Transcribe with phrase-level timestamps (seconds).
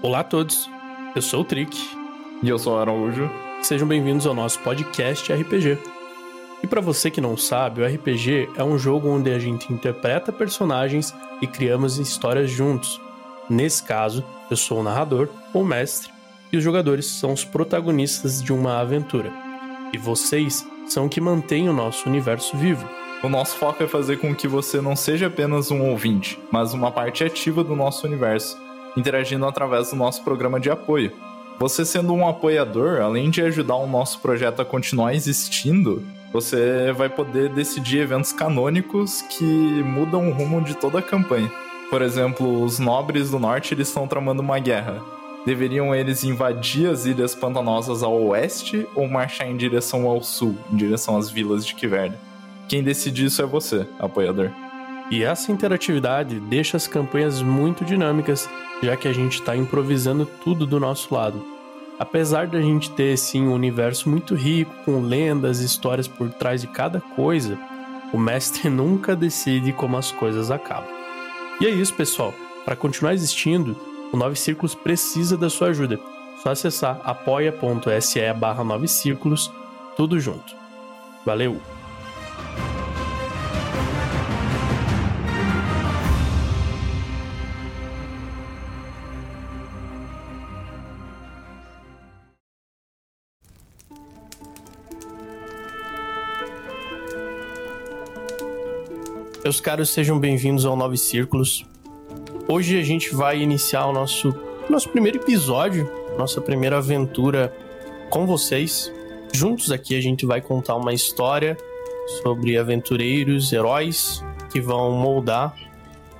[0.00, 0.70] Olá a todos,
[1.16, 1.76] eu sou o Trick.
[2.40, 3.28] E eu sou o Araújo.
[3.60, 5.76] Sejam bem-vindos ao nosso podcast RPG.
[6.62, 10.30] E para você que não sabe, o RPG é um jogo onde a gente interpreta
[10.30, 13.00] personagens e criamos histórias juntos.
[13.50, 16.12] Nesse caso, eu sou o narrador, ou mestre,
[16.52, 19.32] e os jogadores são os protagonistas de uma aventura.
[19.92, 22.88] E vocês são o que mantêm o nosso universo vivo.
[23.20, 26.92] O nosso foco é fazer com que você não seja apenas um ouvinte, mas uma
[26.92, 28.56] parte ativa do nosso universo,
[28.96, 31.12] interagindo através do nosso programa de apoio.
[31.58, 37.08] Você sendo um apoiador, além de ajudar o nosso projeto a continuar existindo, você vai
[37.08, 41.50] poder decidir eventos canônicos que mudam o rumo de toda a campanha.
[41.90, 45.02] Por exemplo, os nobres do norte eles estão tramando uma guerra.
[45.46, 50.76] Deveriam eles invadir as ilhas pantanosas ao oeste ou marchar em direção ao sul, em
[50.76, 52.18] direção às vilas de Kiverna?
[52.68, 54.50] Quem decide isso é você, apoiador.
[55.10, 58.48] E essa interatividade deixa as campanhas muito dinâmicas,
[58.82, 61.42] já que a gente está improvisando tudo do nosso lado.
[61.98, 66.60] Apesar da gente ter sim um universo muito rico, com lendas e histórias por trás
[66.60, 67.58] de cada coisa,
[68.12, 70.90] o mestre nunca decide como as coisas acabam.
[71.60, 72.32] E é isso, pessoal.
[72.64, 73.74] Para continuar existindo,
[74.12, 75.98] o Nove Círculos precisa da sua ajuda.
[76.42, 79.50] Só acessar apoia.se barra Nove Círculos,
[79.96, 80.54] tudo junto.
[81.24, 81.60] Valeu!
[99.48, 101.64] Meus caros, sejam bem-vindos ao Nove Círculos.
[102.46, 104.34] Hoje a gente vai iniciar o nosso,
[104.68, 107.50] nosso primeiro episódio, nossa primeira aventura
[108.10, 108.92] com vocês.
[109.32, 111.56] Juntos aqui a gente vai contar uma história
[112.22, 115.56] sobre aventureiros, heróis que vão moldar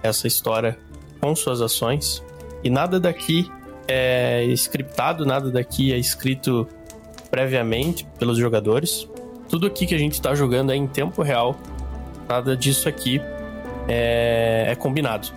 [0.03, 0.79] essa história
[1.21, 2.25] com suas ações.
[2.65, 3.47] E nada daqui
[3.87, 6.67] é scriptado, nada daqui é escrito
[7.31, 9.07] previamente pelos jogadores.
[9.51, 11.55] Tudo aqui que a gente está jogando é em tempo real
[12.29, 13.21] Nada disso aqui
[13.89, 15.29] é, é combinado.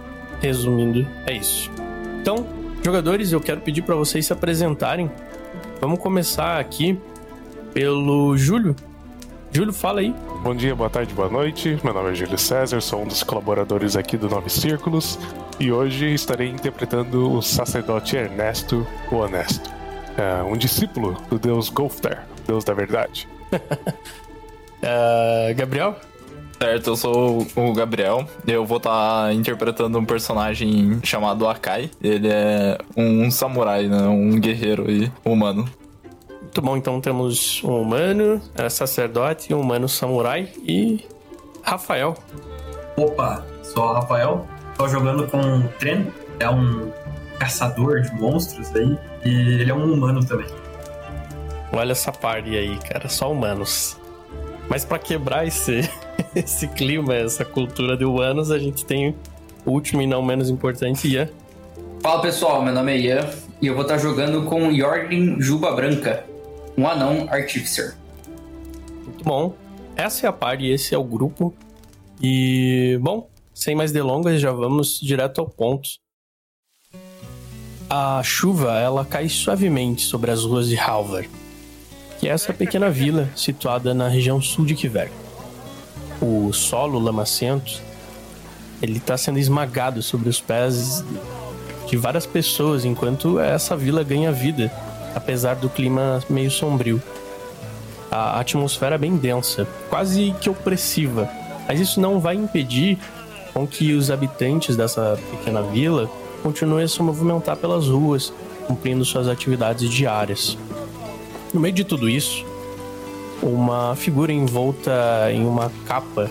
[0.41, 1.71] Resumindo, é isso.
[2.19, 2.45] Então,
[2.83, 5.09] jogadores, eu quero pedir para vocês se apresentarem.
[5.79, 6.99] Vamos começar aqui
[7.73, 8.75] pelo Júlio.
[9.51, 10.13] Júlio, fala aí.
[10.43, 11.77] Bom dia, boa tarde, boa noite.
[11.83, 15.19] Meu nome é Júlio César, sou um dos colaboradores aqui do Nove Círculos
[15.59, 19.69] e hoje estarei interpretando o sacerdote Ernesto o Honesto,
[20.17, 23.27] é, um discípulo do deus Golfter, deus da verdade.
[24.81, 25.95] uh, Gabriel?
[26.61, 28.23] Certo, eu sou o Gabriel.
[28.45, 31.89] Eu vou estar tá interpretando um personagem chamado Akai.
[31.99, 34.03] Ele é um samurai, né?
[34.03, 35.67] Um guerreiro e humano.
[36.39, 41.03] Muito bom, então temos um humano, é, sacerdote, um humano samurai e
[41.63, 42.15] Rafael.
[42.95, 44.45] Opa, sou o Rafael.
[44.77, 46.05] Tô jogando com o Tren,
[46.39, 46.91] é um
[47.39, 50.47] caçador de monstros aí, e ele é um humano também.
[51.73, 53.97] Olha essa party aí, cara, só humanos.
[54.69, 55.89] Mas para quebrar esse
[56.35, 59.15] esse clima, essa cultura de humanos, a gente tem
[59.65, 61.29] o último e não menos importante, Ian.
[62.01, 63.29] Fala pessoal, meu nome é Ian
[63.61, 66.25] e eu vou estar jogando com Jorgen Juba Branca,
[66.77, 67.95] um anão artificer.
[69.05, 69.53] Muito bom.
[69.95, 71.53] Essa é a par e esse é o grupo.
[72.19, 75.89] E, bom, sem mais delongas, já vamos direto ao ponto.
[77.89, 81.25] A chuva, ela cai suavemente sobre as ruas de Halvar,
[82.19, 85.11] que é essa pequena vila situada na região sul de Kiver
[86.21, 87.81] o solo lamacento
[88.81, 91.03] ele está sendo esmagado sobre os pés
[91.87, 94.71] de várias pessoas enquanto essa vila ganha vida,
[95.13, 97.01] apesar do clima meio sombrio.
[98.09, 101.29] A atmosfera é bem densa, quase que opressiva,
[101.67, 102.97] mas isso não vai impedir
[103.53, 106.09] com que os habitantes dessa pequena vila
[106.41, 108.33] continuem a se movimentar pelas ruas,
[108.65, 110.57] cumprindo suas atividades diárias.
[111.53, 112.45] No meio de tudo isso,
[113.41, 116.29] uma figura envolta em uma capa,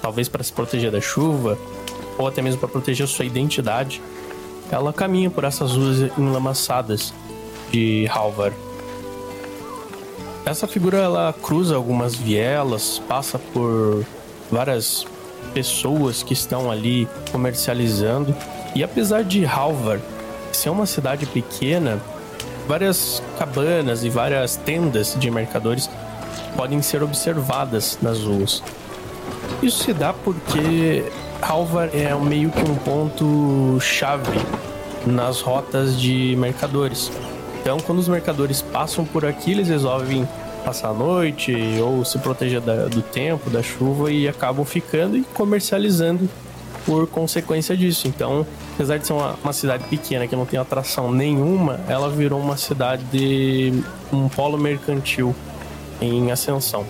[0.00, 1.58] talvez para se proteger da chuva,
[2.16, 4.02] ou até mesmo para proteger sua identidade.
[4.70, 7.12] Ela caminha por essas ruas enlamaçadas
[7.70, 8.52] de Halvar.
[10.44, 14.04] Essa figura ela cruza algumas vielas, passa por
[14.50, 15.06] várias
[15.52, 18.34] pessoas que estão ali comercializando.
[18.74, 20.00] E apesar de Halvar
[20.52, 22.00] ser uma cidade pequena,
[22.68, 25.88] várias cabanas e várias tendas de mercadores
[26.54, 28.62] podem ser observadas nas ruas.
[29.62, 31.10] Isso se dá porque
[31.40, 34.38] Halvar é meio que um ponto chave
[35.06, 37.10] nas rotas de mercadores.
[37.60, 40.28] Então, quando os mercadores passam por aqui, eles resolvem
[40.64, 45.22] passar a noite ou se proteger da, do tempo, da chuva e acabam ficando e
[45.32, 46.28] comercializando
[46.88, 48.08] por consequência disso.
[48.08, 52.40] Então, apesar de ser uma, uma, cidade pequena que não tem atração nenhuma, ela virou
[52.40, 55.36] uma cidade de um polo mercantil
[56.00, 56.86] em ascensão.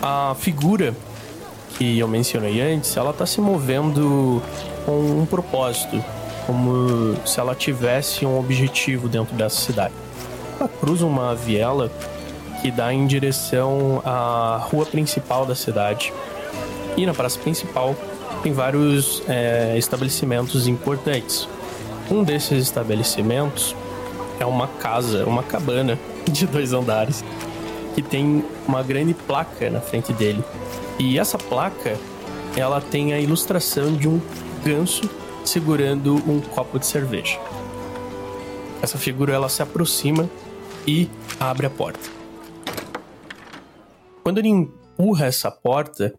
[0.00, 0.94] A figura
[1.76, 4.40] que eu mencionei antes, ela está se movendo
[4.86, 6.00] com um propósito,
[6.46, 9.94] como se ela tivesse um objetivo dentro dessa cidade.
[10.60, 11.90] Ela cruza uma viela
[12.62, 16.12] que dá em direção à rua principal da cidade.
[16.96, 17.96] E na praça principal
[18.42, 21.48] tem vários é, estabelecimentos importantes.
[22.10, 23.74] Um desses estabelecimentos
[24.40, 25.98] é uma casa, uma cabana
[26.30, 27.24] de dois andares,
[27.94, 30.42] que tem uma grande placa na frente dele.
[30.98, 31.96] E essa placa,
[32.56, 34.20] ela tem a ilustração de um
[34.64, 35.08] ganso
[35.44, 37.38] segurando um copo de cerveja.
[38.82, 40.28] Essa figura ela se aproxima
[40.86, 41.08] e
[41.40, 42.08] abre a porta.
[44.22, 46.14] Quando ele empurra essa porta,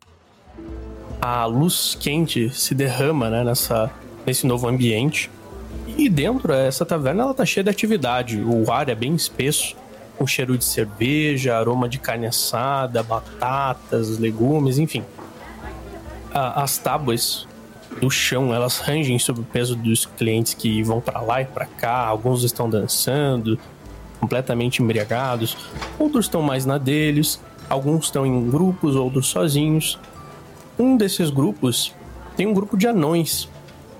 [1.21, 3.91] a luz quente se derrama né, nessa,
[4.25, 5.29] nesse novo ambiente.
[5.97, 8.39] E dentro, essa taverna ela tá cheia de atividade.
[8.39, 9.75] O ar é bem espesso,
[10.17, 15.03] com cheiro de cerveja, aroma de carne assada, batatas, legumes, enfim.
[16.33, 17.47] A, as tábuas
[17.99, 21.65] do chão, elas rangem sob o peso dos clientes que vão para lá e para
[21.65, 22.05] cá.
[22.05, 23.59] Alguns estão dançando,
[24.19, 25.57] completamente embriagados.
[25.97, 27.41] Outros estão mais na deles.
[27.69, 29.99] Alguns estão em grupos, outros sozinhos.
[30.79, 31.93] Um desses grupos
[32.37, 33.49] tem um grupo de anões,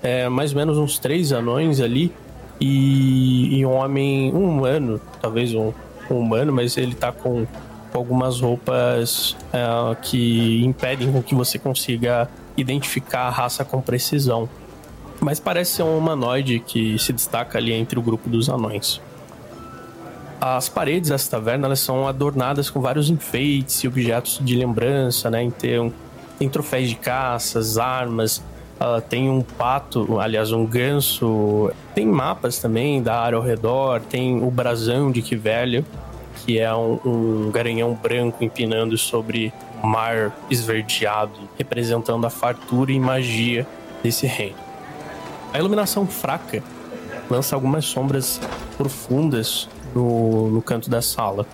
[0.02, 2.10] é, mais ou menos uns três anões ali,
[2.58, 5.74] e, e um homem, um humano, talvez um,
[6.10, 7.46] um humano, mas ele tá com,
[7.92, 14.48] com algumas roupas é, que impedem com que você consiga identificar a raça com precisão.
[15.20, 19.02] Mas parece ser um humanoide que se destaca ali entre o grupo dos anões.
[20.40, 25.44] As paredes dessa taverna elas são adornadas com vários enfeites e objetos de lembrança, né?
[25.44, 25.92] Então,
[26.40, 28.38] tem troféus de caças, armas,
[28.80, 34.42] uh, tem um pato, aliás, um ganso, tem mapas também da área ao redor, tem
[34.42, 35.86] o brasão de que velho,
[36.38, 39.54] que é um, um garanhão branco empinando sobre
[39.84, 43.68] mar esverdeado, representando a fartura e magia
[44.02, 44.58] desse reino.
[45.54, 46.64] A iluminação fraca
[47.30, 48.40] lança algumas sombras
[48.78, 51.46] profundas no, no canto da sala,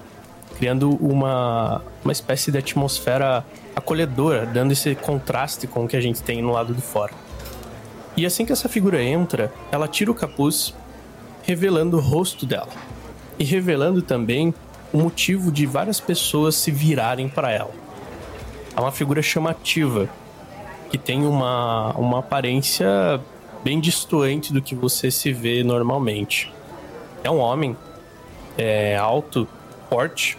[0.57, 6.21] criando uma, uma espécie de atmosfera acolhedora, dando esse contraste com o que a gente
[6.23, 7.13] tem no lado de fora.
[8.17, 10.73] E assim que essa figura entra, ela tira o capuz,
[11.43, 12.69] revelando o rosto dela
[13.37, 14.53] e revelando também
[14.93, 17.71] o motivo de várias pessoas se virarem para ela.
[18.75, 20.09] É uma figura chamativa
[20.89, 22.87] que tem uma, uma aparência
[23.63, 26.53] bem distoante do que você se vê normalmente.
[27.23, 27.75] É um homem
[28.57, 29.47] é, alto,
[29.89, 30.37] forte,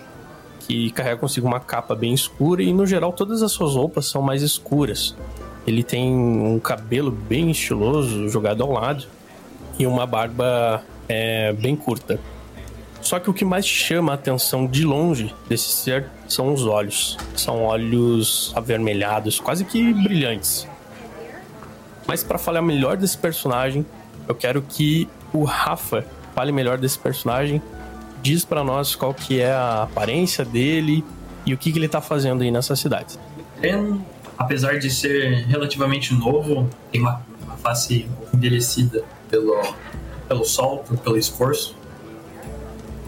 [0.67, 4.21] que carrega consigo uma capa bem escura e no geral todas as suas roupas são
[4.21, 5.15] mais escuras.
[5.67, 9.05] Ele tem um cabelo bem estiloso jogado ao lado
[9.79, 12.19] e uma barba é, bem curta.
[13.01, 17.17] Só que o que mais chama a atenção de longe desse ser são os olhos.
[17.37, 20.67] São olhos avermelhados, quase que brilhantes.
[22.07, 23.87] Mas para falar melhor desse personagem,
[24.29, 26.05] eu quero que o Rafa
[26.35, 27.63] fale melhor desse personagem
[28.27, 31.05] diz para nós qual que é a aparência dele
[31.45, 33.17] e o que, que ele tá fazendo aí nessa cidade.
[33.61, 34.05] Ben,
[34.37, 39.63] apesar de ser relativamente novo, tem uma, uma face envelhecida pelo,
[40.27, 41.77] pelo sol, pelo esforço,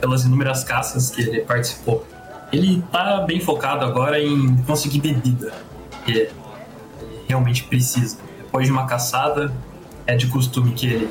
[0.01, 2.07] pelas inúmeras caças que ele participou.
[2.53, 5.53] Ele tá bem focado agora em conseguir bebida,
[6.05, 6.31] que ele
[7.27, 8.19] realmente precisa.
[8.39, 9.53] Depois de uma caçada,
[10.07, 11.09] é de costume que ele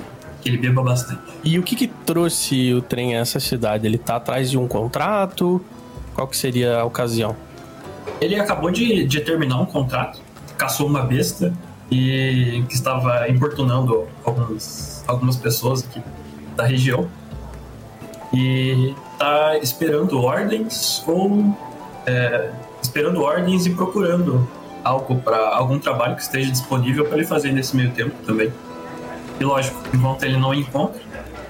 [0.47, 1.21] que ele beba bastante.
[1.43, 3.85] E o que, que trouxe o trem a essa cidade?
[3.85, 5.61] Ele tá atrás de um contrato?
[6.15, 7.35] Qual que seria a ocasião?
[8.21, 10.19] Ele acabou de, de terminar um contrato,
[10.57, 11.53] caçou uma besta
[11.91, 16.01] e que estava importunando algumas, algumas pessoas aqui
[16.55, 17.07] da região.
[18.33, 21.55] E tá esperando ordens ou
[22.05, 22.51] é,
[22.81, 24.47] esperando ordens e procurando
[24.83, 28.51] algo para algum trabalho que esteja disponível para ele fazer nesse meio tempo também.
[29.39, 30.99] E lógico, enquanto ele não encontra,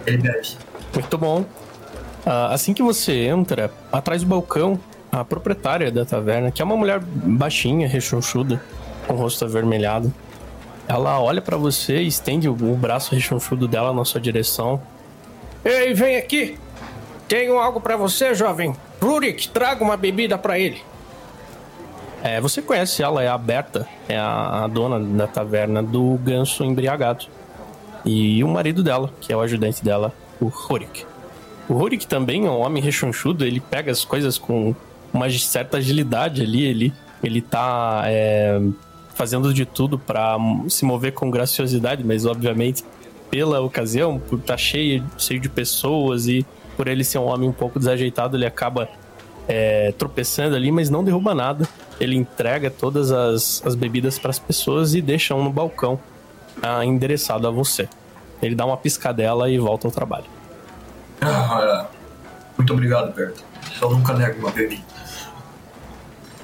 [0.06, 0.58] ele bebe.
[0.94, 1.42] Muito bom.
[1.42, 4.80] Uh, assim que você entra, atrás do balcão,
[5.12, 8.62] a proprietária da taverna, que é uma mulher baixinha, rechonchuda,
[9.08, 10.14] com o rosto avermelhado,
[10.88, 14.82] ela olha para você e estende o, o braço rechonchudo dela na sua direção.
[15.64, 16.58] Ei, vem aqui!
[17.28, 18.74] Tenho algo para você, jovem.
[19.02, 20.82] Rurik, traga uma bebida para ele.
[22.24, 26.64] É, você conhece ela, é a Berta, é a, a dona da taverna do ganso
[26.64, 27.28] embriagado
[28.08, 31.06] e o marido dela, que é o ajudante dela, o Horik.
[31.68, 34.74] O Horik também é um homem rechonchudo, ele pega as coisas com
[35.14, 38.62] uma certa agilidade ali, ele, ele tá é,
[39.14, 40.38] fazendo de tudo para
[40.70, 42.84] se mover com graciosidade, mas obviamente
[43.30, 46.46] pela ocasião, por estar tá cheio, cheio de pessoas e
[46.78, 48.88] por ele ser um homem um pouco desajeitado, ele acaba
[49.48, 51.68] é, tropeçando ali, mas não derruba nada.
[52.00, 56.00] Ele entrega todas as, as bebidas para as pessoas e deixa um no balcão
[56.62, 57.90] ah, endereçado a você.
[58.42, 60.26] Ele dá uma piscadela e volta ao trabalho.
[61.22, 61.88] Ah,
[62.58, 63.44] muito obrigado, Berto.
[63.82, 64.84] Eu nunca nego uma bebida.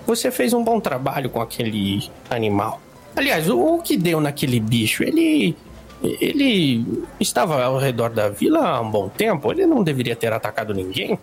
[0.05, 2.81] Você fez um bom trabalho com aquele animal.
[3.15, 5.03] Aliás, o, o que deu naquele bicho?
[5.03, 5.55] Ele.
[6.03, 6.85] Ele
[7.17, 9.50] estava ao redor da vila há um bom tempo.
[9.53, 11.17] Ele não deveria ter atacado ninguém.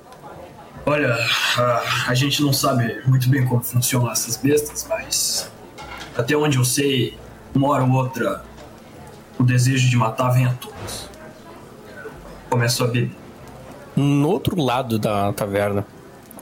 [0.86, 1.14] Olha,
[1.58, 5.52] a, a gente não sabe muito bem como funcionam essas bestas, mas
[6.16, 7.18] até onde eu sei,
[7.54, 8.42] uma hora ou outra,
[9.40, 11.08] o desejo de matar vem a todos.
[12.50, 13.10] Começou a beber.
[13.96, 15.86] No outro lado da taverna,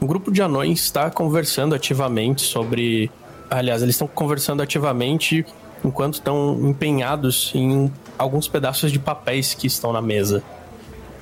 [0.02, 3.08] um grupo de anões está conversando ativamente sobre.
[3.48, 5.46] Aliás, eles estão conversando ativamente
[5.84, 10.42] enquanto estão empenhados em alguns pedaços de papéis que estão na mesa.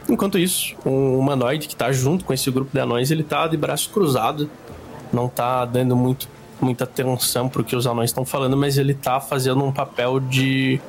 [0.09, 3.57] Enquanto isso, um humanoide que está junto com esse grupo de anões, ele tá de
[3.57, 4.49] braço cruzado,
[5.13, 6.27] não está dando muito,
[6.59, 10.81] muita atenção pro que os anões estão falando, mas ele está fazendo um papel de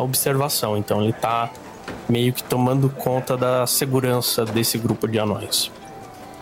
[0.00, 0.76] observação.
[0.76, 1.50] Então ele está
[2.08, 5.70] meio que tomando conta da segurança desse grupo de anões.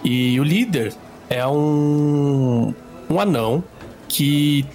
[0.02, 0.94] E o líder
[1.30, 2.75] é um,
[3.08, 3.64] um anão
[4.08, 4.66] que,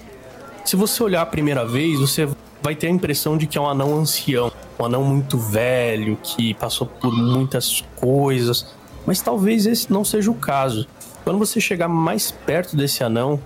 [0.64, 2.28] se você olhar a primeira vez, você
[2.62, 6.54] vai ter a impressão de que é um anão ancião, um anão muito velho, que
[6.54, 8.74] passou por muitas coisas,
[9.06, 10.86] mas talvez esse não seja o caso.
[11.24, 13.40] Quando você chegar mais perto desse anão,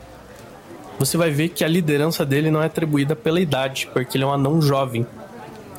[0.99, 4.27] você vai ver que a liderança dele não é atribuída pela idade, porque ele é
[4.27, 5.07] um anão jovem.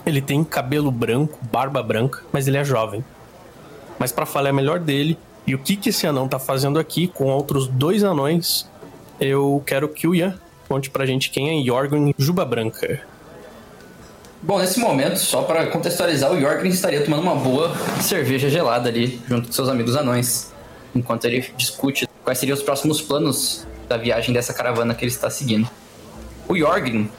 [0.05, 3.03] Ele tem cabelo branco, barba branca, mas ele é jovem.
[3.97, 7.25] Mas para falar melhor dele, e o que, que esse anão tá fazendo aqui com
[7.25, 8.67] outros dois anões?
[9.19, 13.01] Eu quero que o Ian conte pra gente quem é Jorgen Juba Branca.
[14.41, 19.19] Bom, nesse momento, só para contextualizar, o Jorgen estaria tomando uma boa cerveja gelada ali,
[19.27, 20.51] junto com seus amigos anões,
[20.93, 25.29] enquanto ele discute quais seriam os próximos planos da viagem dessa caravana que ele está
[25.29, 25.69] seguindo.
[26.47, 27.09] O Jorgen,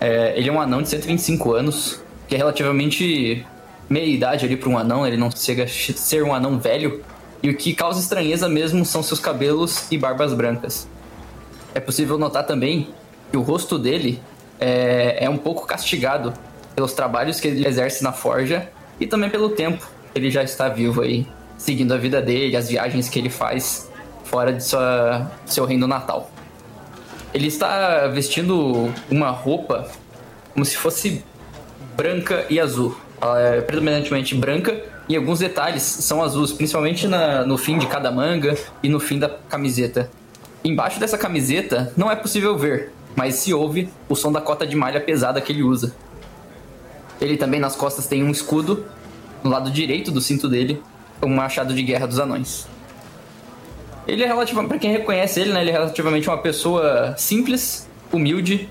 [0.00, 2.00] é, ele é um anão de 125 anos,
[2.32, 3.44] que é relativamente
[3.90, 7.04] meia idade ali para um anão, ele não chega a ser um anão velho,
[7.42, 10.88] e o que causa estranheza mesmo são seus cabelos e barbas brancas.
[11.74, 12.88] É possível notar também
[13.30, 14.18] que o rosto dele
[14.58, 16.32] é, é um pouco castigado
[16.74, 18.66] pelos trabalhos que ele exerce na forja
[18.98, 21.26] e também pelo tempo que ele já está vivo aí,
[21.58, 23.90] seguindo a vida dele, as viagens que ele faz
[24.24, 26.30] fora de sua, seu reino natal.
[27.34, 29.86] Ele está vestindo uma roupa
[30.54, 31.22] como se fosse
[31.96, 32.96] branca e azul.
[33.20, 38.10] Ela é predominantemente branca e alguns detalhes são azuis, principalmente na, no fim de cada
[38.10, 40.10] manga e no fim da camiseta.
[40.64, 44.76] Embaixo dessa camiseta não é possível ver, mas se ouve o som da cota de
[44.76, 45.94] malha pesada que ele usa.
[47.20, 48.84] Ele também nas costas tem um escudo,
[49.42, 50.82] no lado direito do cinto dele,
[51.22, 52.66] um machado de guerra dos anões.
[54.06, 58.68] Ele é relativamente, para quem reconhece ele, né, ele é relativamente uma pessoa simples, humilde,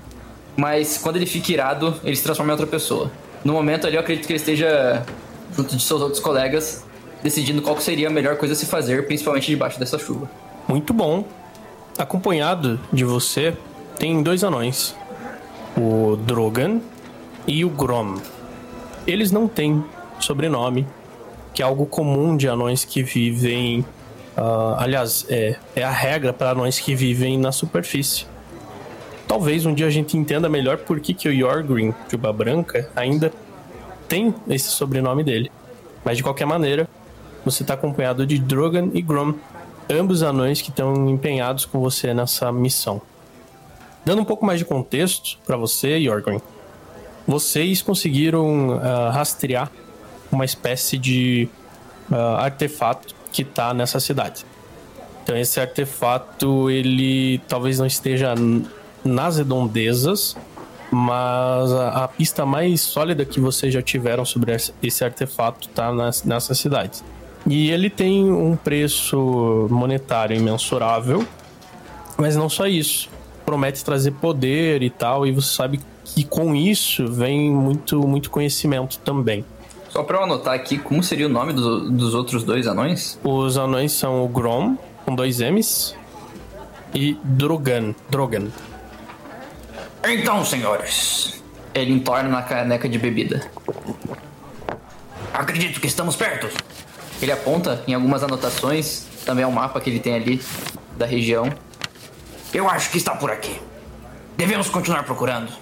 [0.56, 3.10] mas quando ele fica irado, ele se transforma em outra pessoa.
[3.44, 5.04] No momento ali, eu acredito que ele esteja
[5.56, 6.84] junto de seus outros colegas,
[7.22, 10.30] decidindo qual seria a melhor coisa a se fazer, principalmente debaixo dessa chuva.
[10.68, 11.24] Muito bom.
[11.98, 13.56] Acompanhado de você,
[13.98, 14.94] tem dois anões:
[15.76, 16.80] o Drogan
[17.46, 18.16] e o Grom.
[19.06, 19.84] Eles não têm
[20.20, 20.86] sobrenome,
[21.52, 23.84] que é algo comum de anões que vivem.
[24.36, 28.26] Uh, aliás, é, é a regra para anões que vivem na superfície.
[29.32, 33.32] Talvez um dia a gente entenda melhor por que, que o Yorgrim, Juba Branca, ainda
[34.06, 35.50] tem esse sobrenome dele.
[36.04, 36.86] Mas de qualquer maneira,
[37.42, 39.32] você está acompanhado de Drogan e Grom,
[39.88, 43.00] ambos anões que estão empenhados com você nessa missão.
[44.04, 46.38] Dando um pouco mais de contexto para você, Jorgen,
[47.26, 49.72] vocês conseguiram uh, rastrear
[50.30, 51.48] uma espécie de
[52.10, 54.44] uh, artefato que está nessa cidade.
[55.22, 58.34] Então esse artefato ele talvez não esteja
[59.04, 60.36] nas redondezas,
[60.90, 65.90] mas a, a, pista mais sólida que vocês já tiveram sobre esse artefato está
[66.24, 67.02] nessa cidade.
[67.46, 71.26] E ele tem um preço monetário imensurável,
[72.16, 73.08] mas não só isso.
[73.44, 78.98] Promete trazer poder e tal, e você sabe que com isso vem muito, muito conhecimento
[78.98, 79.44] também.
[79.88, 83.18] Só para eu anotar aqui, como seria o nome do, dos outros dois anões?
[83.22, 85.94] Os anões são o Grom, com dois M's,
[86.94, 87.94] e Drogan.
[88.08, 88.48] Drogan.
[90.04, 91.42] Então, senhores,
[91.72, 93.48] ele entorna na caneca de bebida.
[95.32, 96.48] Acredito que estamos perto.
[97.20, 100.42] Ele aponta em algumas anotações, também é um mapa que ele tem ali
[100.96, 101.52] da região.
[102.52, 103.60] Eu acho que está por aqui.
[104.36, 105.52] Devemos continuar procurando.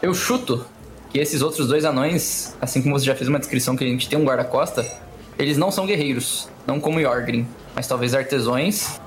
[0.00, 0.64] Eu chuto
[1.10, 4.08] que esses outros dois anões, assim como você já fez uma descrição que a gente
[4.08, 4.90] tem um guarda-costa,
[5.38, 8.98] eles não são guerreiros, não como Yorgrim, mas talvez artesões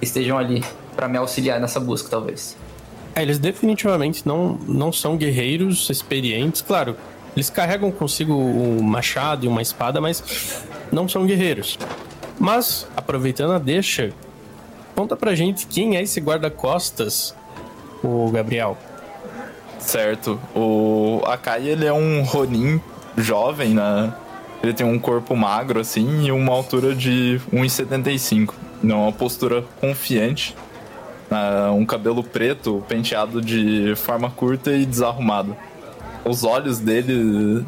[0.00, 0.64] estejam ali
[0.96, 2.56] para me auxiliar nessa busca, talvez.
[3.14, 6.96] É, eles definitivamente não, não são guerreiros experientes, claro.
[7.34, 11.78] Eles carregam consigo um machado e uma espada, mas não são guerreiros.
[12.38, 14.12] Mas, aproveitando a deixa,
[14.94, 17.34] conta pra gente quem é esse guarda-costas,
[18.02, 18.76] o Gabriel.
[19.78, 20.40] Certo.
[20.54, 22.80] O Akai, ele é um Ronin
[23.16, 24.12] jovem, né?
[24.62, 28.54] Ele tem um corpo magro, assim, e uma altura de 1,75.
[28.82, 30.54] Não, uma postura confiante.
[31.32, 35.56] Uh, um cabelo preto, penteado de forma curta e desarrumado.
[36.26, 37.64] Os olhos dele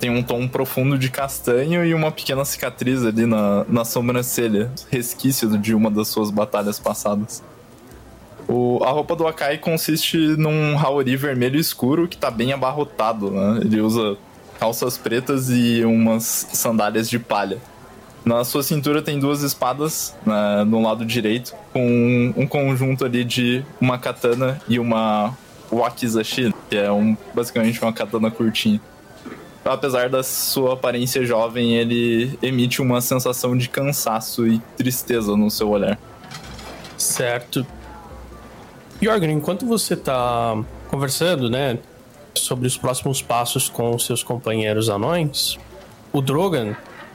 [0.00, 5.56] têm um tom profundo de castanho e uma pequena cicatriz ali na, na sobrancelha, resquício
[5.56, 7.40] de uma das suas batalhas passadas.
[8.48, 13.60] O, a roupa do Akai consiste num Haori vermelho escuro que tá bem abarrotado, né?
[13.62, 14.16] Ele usa
[14.58, 17.58] calças pretas e umas sandálias de palha.
[18.24, 23.22] Na sua cintura tem duas espadas né, no lado direito, com um, um, conjunto ali
[23.22, 25.36] de uma katana e uma
[25.70, 28.80] wakizashi, que é um, basicamente uma katana curtinha.
[29.62, 35.68] Apesar da sua aparência jovem, ele emite uma sensação de cansaço e tristeza no seu
[35.68, 35.98] olhar.
[36.96, 37.66] Certo.
[39.02, 40.56] Jorgen, enquanto você tá
[40.88, 41.78] conversando, né,
[42.34, 45.58] sobre os próximos passos com os seus companheiros anões,
[46.12, 46.74] o Drogan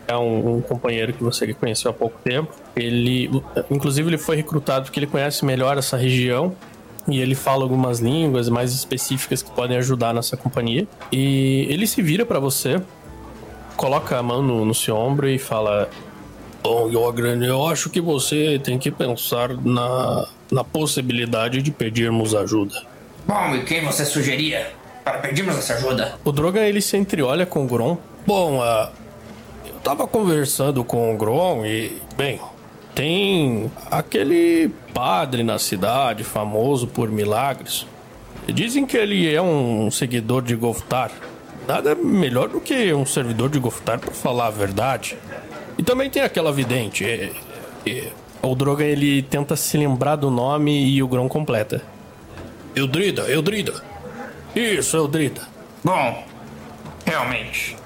[0.10, 2.52] é um, um, companheiro que você conheceu há pouco tempo.
[2.76, 3.30] Ele,
[3.70, 6.56] inclusive, ele foi recrutado porque ele conhece melhor essa região
[7.08, 10.88] e ele fala algumas línguas mais específicas que podem ajudar nessa companhia.
[11.12, 12.82] E ele se vira para você,
[13.78, 15.88] coloca a mão no, no seu ombro e fala:
[16.64, 22.82] Bom, Yogran, eu acho que você tem que pensar na, na possibilidade de pedirmos ajuda.
[23.28, 24.72] Bom, e quem você sugeria
[25.04, 26.16] para pedirmos essa ajuda?
[26.26, 27.96] O Drogan ele se entreolha com o Grom.
[28.26, 28.60] Bom,
[29.84, 32.40] tava conversando com o Grom e, bem,
[32.96, 37.86] tem aquele padre na cidade famoso por milagres.
[38.48, 41.12] Dizem que ele é um seguidor de Goftar.
[41.68, 45.18] Nada melhor do que um servidor de Goftar para falar a verdade.
[45.78, 47.04] E também tem aquela vidente.
[47.04, 47.32] E,
[47.86, 48.08] e,
[48.42, 51.82] o Droga ele tenta se lembrar do nome e o Grom completa.
[52.76, 53.84] Eudrida, Eudrida.
[54.56, 55.42] Isso, Eudrida.
[55.84, 56.26] Bom,
[57.06, 57.79] realmente.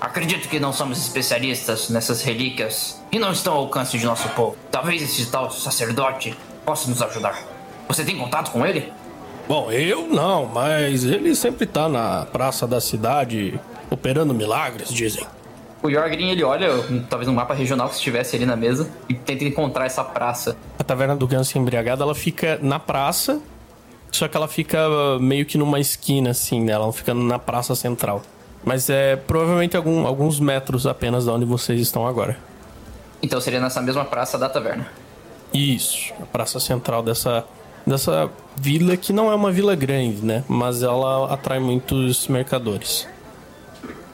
[0.00, 4.56] Acredito que não somos especialistas nessas relíquias e não estão ao alcance de nosso povo.
[4.70, 7.42] Talvez esse tal sacerdote possa nos ajudar.
[7.88, 8.92] Você tem contato com ele?
[9.48, 13.58] Bom, eu não, mas ele sempre tá na praça da cidade
[13.90, 15.26] operando milagres, dizem.
[15.82, 16.68] O Jorgrin, ele olha,
[17.08, 20.56] talvez no mapa regional que estivesse ali na mesa, e tenta encontrar essa praça.
[20.78, 23.40] A taverna do Ganso Embriagado, ela fica na praça,
[24.12, 24.78] só que ela fica
[25.20, 26.72] meio que numa esquina, assim, né?
[26.72, 28.22] Ela não fica na praça central.
[28.68, 32.36] Mas é provavelmente algum, alguns metros apenas da onde vocês estão agora.
[33.22, 34.86] Então seria nessa mesma praça da taverna.
[35.54, 37.46] Isso, a praça central dessa,
[37.86, 40.44] dessa vila que não é uma vila grande, né?
[40.46, 43.08] Mas ela atrai muitos mercadores.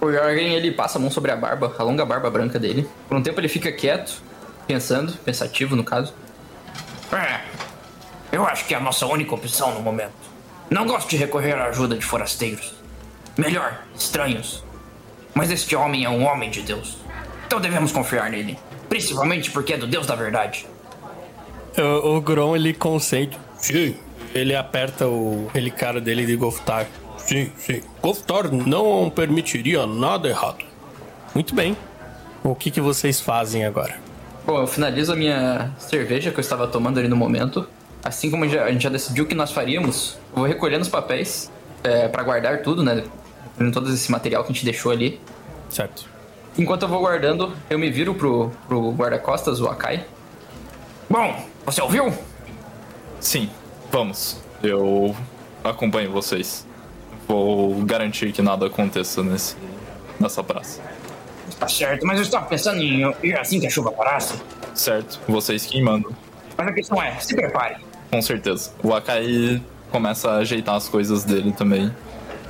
[0.01, 2.89] O Jorgen ele passa a mão sobre a barba, a longa barba branca dele.
[3.09, 4.23] Por um tempo ele fica quieto,
[4.69, 6.15] pensando, pensativo no caso.
[7.13, 7.41] É,
[8.31, 10.13] eu acho que é a nossa única opção no momento.
[10.71, 12.84] Não gosto de recorrer à ajuda de forasteiros.
[13.37, 14.63] Melhor, estranhos.
[15.35, 16.97] Mas este homem é um homem de Deus.
[17.47, 18.59] Então devemos confiar nele.
[18.89, 20.67] Principalmente porque é do Deus da verdade.
[21.77, 23.39] O, o Grom, ele consente.
[23.59, 23.97] Sim.
[24.33, 26.87] Ele aperta o relicário dele de Goftar.
[27.19, 27.83] Sim, sim.
[28.03, 30.65] Goftar não permitiria nada errado.
[31.35, 31.77] Muito bem.
[32.43, 33.97] O que, que vocês fazem agora?
[34.47, 37.67] Bom, eu finalizo a minha cerveja que eu estava tomando ali no momento.
[38.05, 41.51] Assim como a gente já decidiu o que nós faríamos, eu vou recolhendo os papéis
[41.83, 43.03] é, para guardar tudo, né?
[43.73, 45.21] Todo esse material que a gente deixou ali.
[45.71, 46.09] Certo.
[46.57, 50.05] Enquanto eu vou guardando, eu me viro pro, pro guarda-costas, o Akai.
[51.11, 52.13] Bom, você ouviu?
[53.21, 53.51] Sim,
[53.91, 54.41] vamos.
[54.63, 55.15] Eu
[55.65, 56.67] acompanho vocês.
[57.27, 59.57] Vou garantir que nada aconteça nesse,
[60.21, 60.81] nessa praça.
[61.59, 64.35] Tá certo, mas eu estava pensando em ir assim que a chuva parasse.
[64.75, 66.13] Certo, vocês quem mandam.
[66.57, 67.77] Mas a questão é, se prepare.
[68.11, 68.73] Com certeza.
[68.83, 71.93] O Akai começa a ajeitar as coisas dele também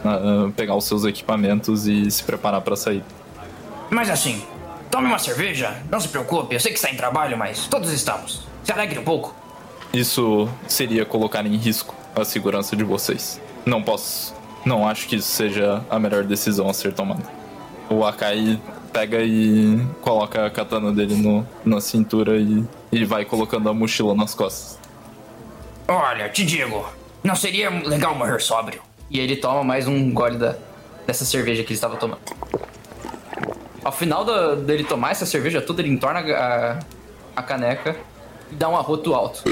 [0.05, 3.03] uh, pegar os seus equipamentos e se preparar para sair.
[3.91, 4.43] Mas assim,
[4.91, 8.43] tome uma cerveja, não se preocupe, eu sei que está em trabalho, mas todos estamos.
[8.63, 9.35] Se alegre um pouco.
[9.93, 13.41] Isso seria colocar em risco a segurança de vocês.
[13.65, 14.35] Não posso.
[14.65, 17.23] Não acho que isso seja a melhor decisão a ser tomada.
[17.89, 18.59] O Akai
[18.93, 24.15] pega e coloca a katana dele no, na cintura e, e vai colocando a mochila
[24.15, 24.79] nas costas.
[25.87, 26.87] Olha, te digo,
[27.25, 28.83] Não seria legal morrer sóbrio?
[29.11, 30.57] E ele toma mais um gole da,
[31.07, 32.21] dessa cerveja que ele estava tomando.
[33.85, 36.79] Ao final da- dele tomar essa cerveja toda, ele entorna a,
[37.37, 37.97] a caneca
[38.51, 39.43] e dá um arroto alto.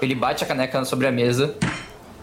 [0.00, 1.54] Ele bate a caneca sobre a mesa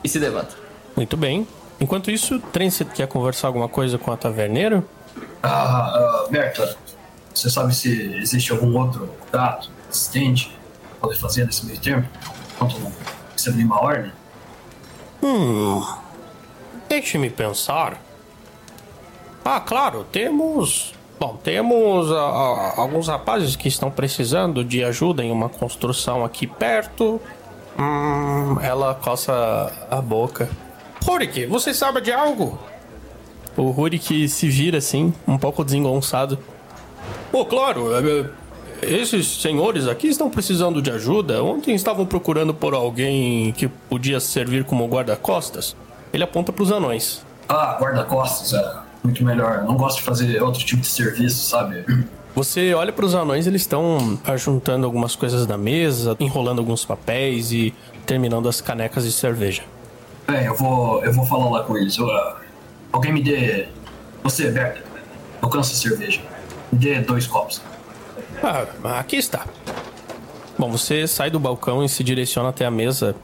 [0.04, 0.56] e se levanta.
[0.95, 1.45] Muito bem.
[1.80, 4.84] Enquanto isso, Trem, você quer conversar alguma coisa com a taverneira?
[5.43, 6.76] Ah, Berta,
[7.34, 10.52] você sabe se existe algum outro prato assistente
[10.89, 12.08] pra poder fazer nesse meio tempo?
[12.56, 12.91] Enquanto não
[13.34, 14.12] recebo nenhuma ordem?
[16.89, 18.02] Deixe-me pensar.
[19.43, 20.93] Ah, claro, temos.
[21.19, 26.45] Bom, temos ah, ah, alguns rapazes que estão precisando de ajuda em uma construção aqui
[26.45, 27.19] perto.
[27.80, 30.50] Hum, ela coça a boca.
[31.04, 32.60] Rurik, você sabe de algo?
[33.56, 36.38] O Rurik se vira assim, um pouco desengonçado.
[37.32, 38.30] Oh, claro, é,
[38.82, 41.43] é, esses senhores aqui estão precisando de ajuda.
[41.43, 45.76] Ontem estavam procurando por alguém que podia servir como guarda-costas.
[46.13, 47.25] Ele aponta para os anões.
[47.49, 49.63] Ah, guarda-costas, é muito melhor.
[49.63, 51.85] Não gosto de fazer outro tipo de serviço, sabe?
[52.35, 57.51] Você olha para os anões, eles estão ajuntando algumas coisas na mesa, enrolando alguns papéis
[57.51, 57.73] e
[58.05, 59.63] terminando as canecas de cerveja.
[60.27, 61.97] Bem, eu vou, eu vou falar lá com eles.
[61.97, 62.37] Eu, ah,
[62.91, 63.67] alguém me dê.
[64.23, 64.83] Você, Berta,
[65.41, 66.21] eu canso de cerveja.
[66.71, 67.61] Me dê dois copos.
[68.43, 68.67] Ah,
[68.99, 69.45] aqui está.
[70.59, 73.15] Bom, você sai do balcão e se direciona até a mesa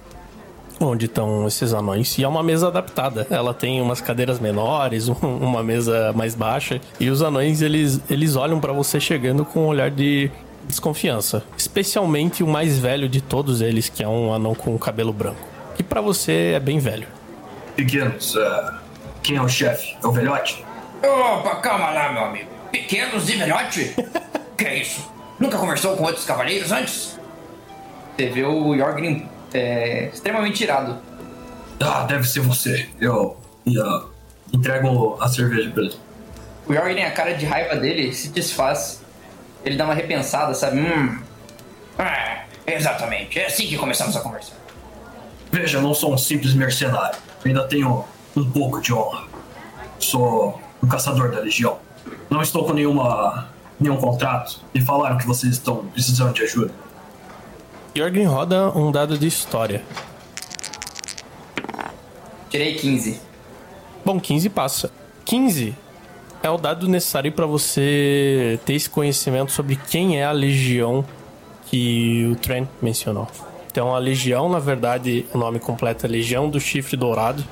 [0.80, 2.18] onde estão esses anões.
[2.18, 3.26] E é uma mesa adaptada.
[3.30, 6.80] Ela tem umas cadeiras menores, um- uma mesa mais baixa.
[7.00, 10.30] E os anões, eles, eles olham para você chegando com um olhar de
[10.68, 11.44] desconfiança.
[11.58, 15.42] Especialmente o mais velho de todos eles, que é um anão com cabelo branco.
[15.76, 17.08] Que para você é bem velho.
[17.76, 18.80] Pequenos, ah,
[19.22, 19.96] quem é o chefe?
[20.04, 20.64] É o velhote?
[21.04, 22.50] Opa, calma lá, meu amigo.
[22.72, 23.96] Pequenos de velhote?
[24.58, 25.12] que é isso?
[25.40, 27.20] Nunca conversou com outros cavaleiros antes?
[28.16, 30.98] Você vê o Jorgen é, extremamente irado.
[31.80, 32.90] Ah, deve ser você.
[33.00, 33.38] Eu
[33.80, 34.06] ah,
[34.52, 35.96] entrego a cerveja pra ele.
[36.66, 39.02] O Jorgen, a cara de raiva dele se desfaz.
[39.66, 40.80] Ele dá uma repensada, sabe?
[40.80, 41.20] Hum.
[41.98, 43.40] Ah, exatamente.
[43.40, 44.56] É assim que começamos a conversar.
[45.52, 47.18] Veja, eu não sou um simples mercenário.
[47.44, 49.28] Eu ainda tenho um pouco de honra.
[50.00, 51.78] Sou um caçador da Legião.
[52.30, 54.62] Não estou com nenhuma, nenhum contrato.
[54.74, 56.74] Me falaram que vocês estão precisando de ajuda.
[57.96, 59.84] Jorgen roda um dado de história.
[62.50, 63.20] Tirei 15.
[64.04, 64.92] Bom, 15 passa.
[65.26, 65.76] 15
[66.42, 71.06] é o dado necessário para você ter esse conhecimento sobre quem é a legião
[71.68, 73.28] que o Trent mencionou.
[73.72, 77.44] Então, a legião, na verdade, o nome completo é Legião do Chifre Dourado.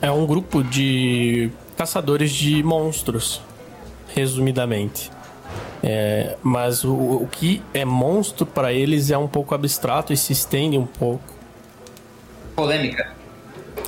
[0.00, 3.40] É um grupo de caçadores de monstros,
[4.14, 5.10] resumidamente.
[5.82, 10.32] É, mas o, o que é monstro para eles é um pouco abstrato e se
[10.32, 11.34] estende um pouco.
[12.54, 13.10] Polêmica.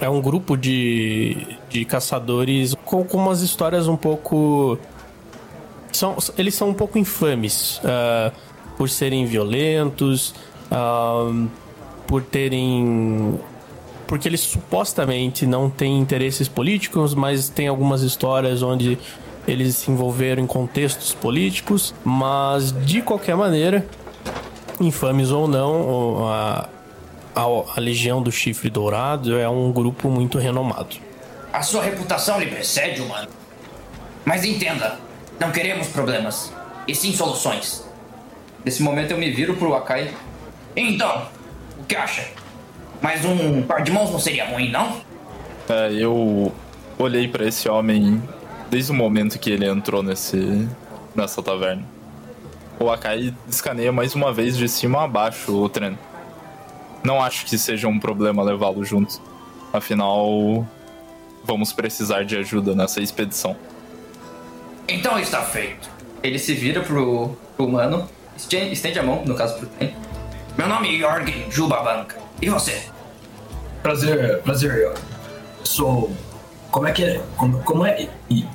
[0.00, 4.78] É um grupo de, de caçadores com, com umas histórias um pouco.
[5.92, 8.32] São, eles são um pouco infames ah,
[8.78, 10.34] por serem violentos,
[10.70, 11.30] ah,
[12.06, 13.38] por terem.
[14.06, 18.98] Porque eles supostamente não têm interesses políticos, mas tem algumas histórias onde
[19.46, 23.86] eles se envolveram em contextos políticos, mas de qualquer maneira,
[24.80, 26.68] infames ou não, a,
[27.34, 30.96] a, a Legião do Chifre Dourado é um grupo muito renomado.
[31.52, 33.28] A sua reputação lhe precede, humano.
[34.24, 34.98] Mas entenda,
[35.38, 36.52] não queremos problemas,
[36.86, 37.84] e sim soluções.
[38.64, 40.12] Nesse momento eu me viro pro Akai.
[40.76, 41.26] Então,
[41.78, 42.26] o que acha?
[43.02, 45.00] Mais um par de mãos não seria ruim, não?
[45.68, 46.52] É, eu
[46.98, 48.22] olhei pra esse homem
[48.72, 50.66] desde o momento que ele entrou nesse
[51.14, 51.84] nessa taverna.
[52.80, 55.98] O Akai escaneia mais uma vez de cima a baixo o trem.
[57.04, 59.20] Não acho que seja um problema levá-lo junto.
[59.74, 60.66] Afinal,
[61.44, 63.54] vamos precisar de ajuda nessa expedição.
[64.88, 65.90] Então está feito.
[66.22, 69.94] Ele se vira pro, pro humano, estende, a mão, no caso pro trem.
[70.56, 72.16] Meu nome é Jorgen Jubabanca.
[72.40, 72.84] E você?
[73.82, 74.94] Prazer, prazer, Yor.
[75.62, 76.10] Sou.
[76.72, 77.20] Como é que é?
[77.36, 78.08] Como, como é?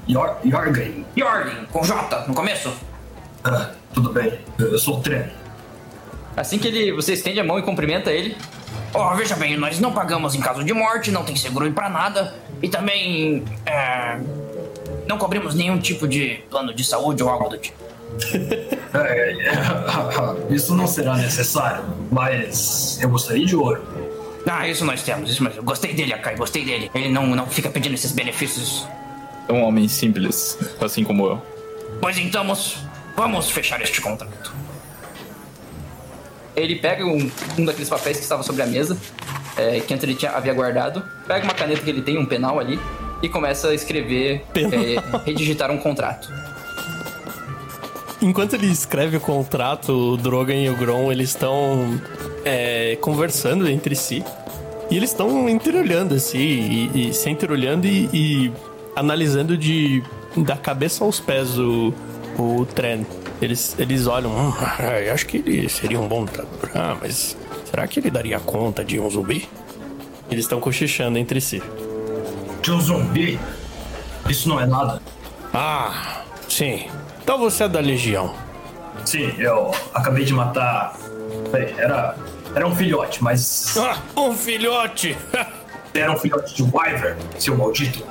[0.07, 1.05] Jorgen.
[1.15, 2.73] Jorgen, com J no começo.
[3.43, 4.39] Ah, tudo bem.
[4.57, 5.27] Eu sou o Tren.
[6.35, 8.35] Assim que ele, você estende a mão e cumprimenta ele.
[8.91, 12.33] Ó, veja bem, nós não pagamos em caso de morte, não tem seguro pra nada.
[12.61, 13.45] E também.
[13.67, 14.19] é,
[15.07, 17.77] não cobrimos nenhum tipo de plano de saúde ou algo do tipo.
[18.93, 19.51] É, é,
[20.49, 23.85] isso não será necessário, mas eu gostaria de ouro.
[24.49, 25.61] Ah, isso nós temos, isso mesmo.
[25.63, 26.89] Gostei dele, Akai, gostei dele.
[26.93, 28.87] Ele não, não fica pedindo esses benefícios.
[29.47, 31.41] É um homem simples, assim como eu.
[32.01, 32.77] Pois então, vamos,
[33.15, 34.53] vamos fechar este contrato.
[36.55, 38.97] Ele pega um, um daqueles papéis que estava sobre a mesa
[39.57, 42.59] é, que antes ele tinha, havia guardado, pega uma caneta que ele tem, um penal
[42.59, 42.79] ali,
[43.21, 46.31] e começa a escrever, é, redigitar um contrato.
[48.21, 51.99] Enquanto ele escreve o contrato, o Drogan e o Gron eles estão
[52.47, 54.23] é, conversando entre si.
[54.89, 58.51] E eles estão entreolhando assim, e, e se entreolhando e, e,
[58.95, 60.01] analisando de
[60.37, 61.93] da cabeça aos pés o,
[62.39, 63.05] o trem.
[63.41, 64.53] Eles, eles olham, hum,
[65.13, 66.71] acho que ele seria um bom lutador.
[66.73, 69.47] Ah, mas será que ele daria conta de um zumbi?
[70.31, 71.61] Eles estão cochichando entre si.
[72.61, 73.37] De um zumbi?
[74.29, 75.01] Isso não é nada.
[75.53, 76.87] Ah, sim.
[77.21, 78.33] Então você é da Legião.
[79.05, 80.97] Sim, eu acabei de matar.
[81.51, 82.15] Bem, era
[82.57, 83.77] era um filhote, mas.
[83.77, 85.15] Ah, um filhote!
[85.93, 88.03] Era um filhote de Wyvern, seu maldito.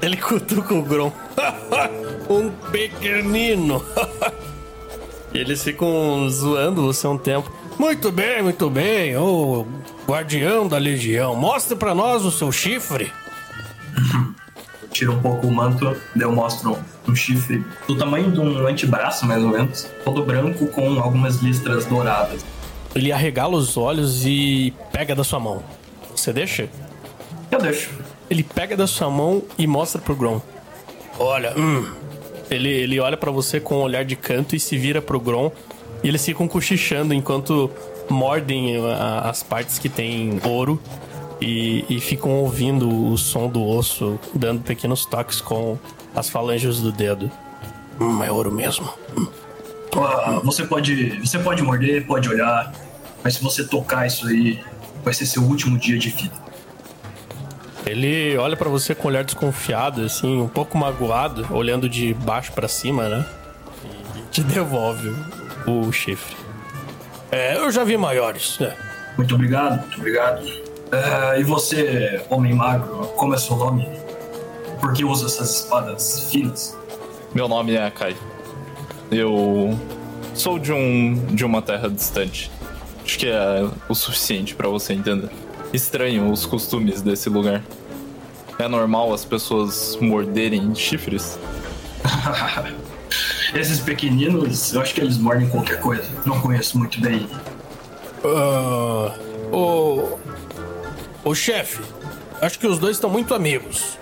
[0.00, 1.10] Ele cutuca o Grom.
[2.30, 3.84] um pequenino.
[5.32, 7.50] e eles ficam zoando você um tempo.
[7.76, 9.16] Muito bem, muito bem.
[9.16, 9.66] Ô,
[10.06, 13.12] guardião da legião, mostre para nós o seu chifre.
[14.92, 19.42] Tira um pouco o manto, eu mostro um chifre do tamanho de um antebraço, mais
[19.42, 19.88] ou menos.
[20.04, 22.44] Todo branco com algumas listras douradas.
[22.94, 25.62] Ele arregala os olhos e pega da sua mão.
[26.14, 26.68] Você deixa?
[27.50, 27.90] Eu deixo.
[28.28, 30.40] Ele pega da sua mão e mostra pro Grom.
[31.18, 31.90] Olha, hum.
[32.50, 35.50] Ele, ele olha para você com um olhar de canto e se vira pro Grom.
[36.02, 37.70] E eles ficam cochichando enquanto
[38.10, 38.76] mordem
[39.22, 40.80] as partes que tem ouro
[41.40, 45.78] e, e, ficam ouvindo o som do osso, dando pequenos toques com
[46.14, 47.30] as falanges do dedo.
[48.00, 48.88] Hum, é ouro mesmo.
[49.16, 49.26] Hum.
[50.42, 51.18] Você pode.
[51.20, 52.72] Você pode morder, pode olhar,
[53.22, 54.60] mas se você tocar isso aí,
[55.04, 56.42] vai ser seu último dia de vida.
[57.84, 62.52] Ele olha para você com um olhar desconfiado, assim, um pouco magoado, olhando de baixo
[62.52, 63.26] para cima, né?
[64.16, 65.14] E te devolve
[65.66, 66.36] o chifre.
[67.30, 68.76] É, eu já vi maiores, né?
[69.16, 70.42] Muito obrigado, muito obrigado.
[70.44, 73.88] Uh, e você, homem magro, como é seu nome?
[74.80, 76.76] Por que usa essas espadas finas?
[77.34, 78.16] Meu nome é Kai.
[79.12, 79.78] Eu
[80.34, 82.50] sou de um de uma terra distante.
[83.04, 85.28] Acho que é o suficiente para você entender.
[85.70, 87.62] Estranho os costumes desse lugar.
[88.58, 91.38] É normal as pessoas morderem chifres?
[93.54, 96.04] Esses pequeninos, eu acho que eles mordem qualquer coisa.
[96.24, 97.28] Não conheço muito bem.
[98.24, 100.18] Uh, o.
[101.24, 101.80] O chefe,
[102.40, 103.98] acho que os dois estão muito amigos.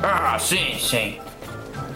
[0.00, 1.18] Ah, sim, sim.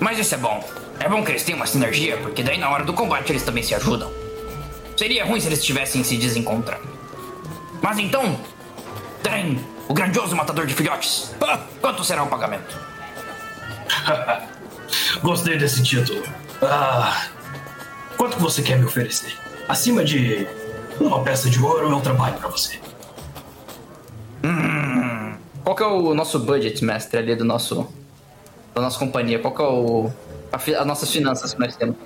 [0.01, 0.63] Mas isso é bom.
[1.01, 3.63] É bom que eles tenham uma sinergia, porque daí na hora do combate eles também
[3.63, 4.11] se ajudam.
[4.97, 6.89] Seria ruim se eles estivessem se desencontrando.
[7.81, 8.39] Mas então,
[9.23, 9.59] Tren,
[9.89, 11.35] o grandioso matador de filhotes,
[11.81, 12.77] quanto será o pagamento?
[15.23, 16.23] Gostei desse título.
[16.61, 17.29] Ah,
[18.17, 19.37] quanto você quer me oferecer?
[19.69, 20.47] Acima de
[21.01, 22.81] uma peça de ouro, eu trabalho para você.
[24.45, 27.87] Hum, qual que é o nosso budget, mestre, ali do nosso
[28.75, 29.39] da nossa companhia?
[29.39, 30.11] Qual que é o
[30.53, 31.97] as nossas finanças que nós temos.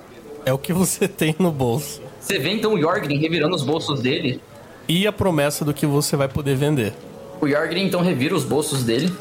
[0.45, 2.01] É o que você tem no bolso.
[2.19, 4.41] Você vê então o Jorgen revirando os bolsos dele.
[4.87, 6.93] E a promessa do que você vai poder vender.
[7.41, 9.13] O Jorgen então revira os bolsos dele.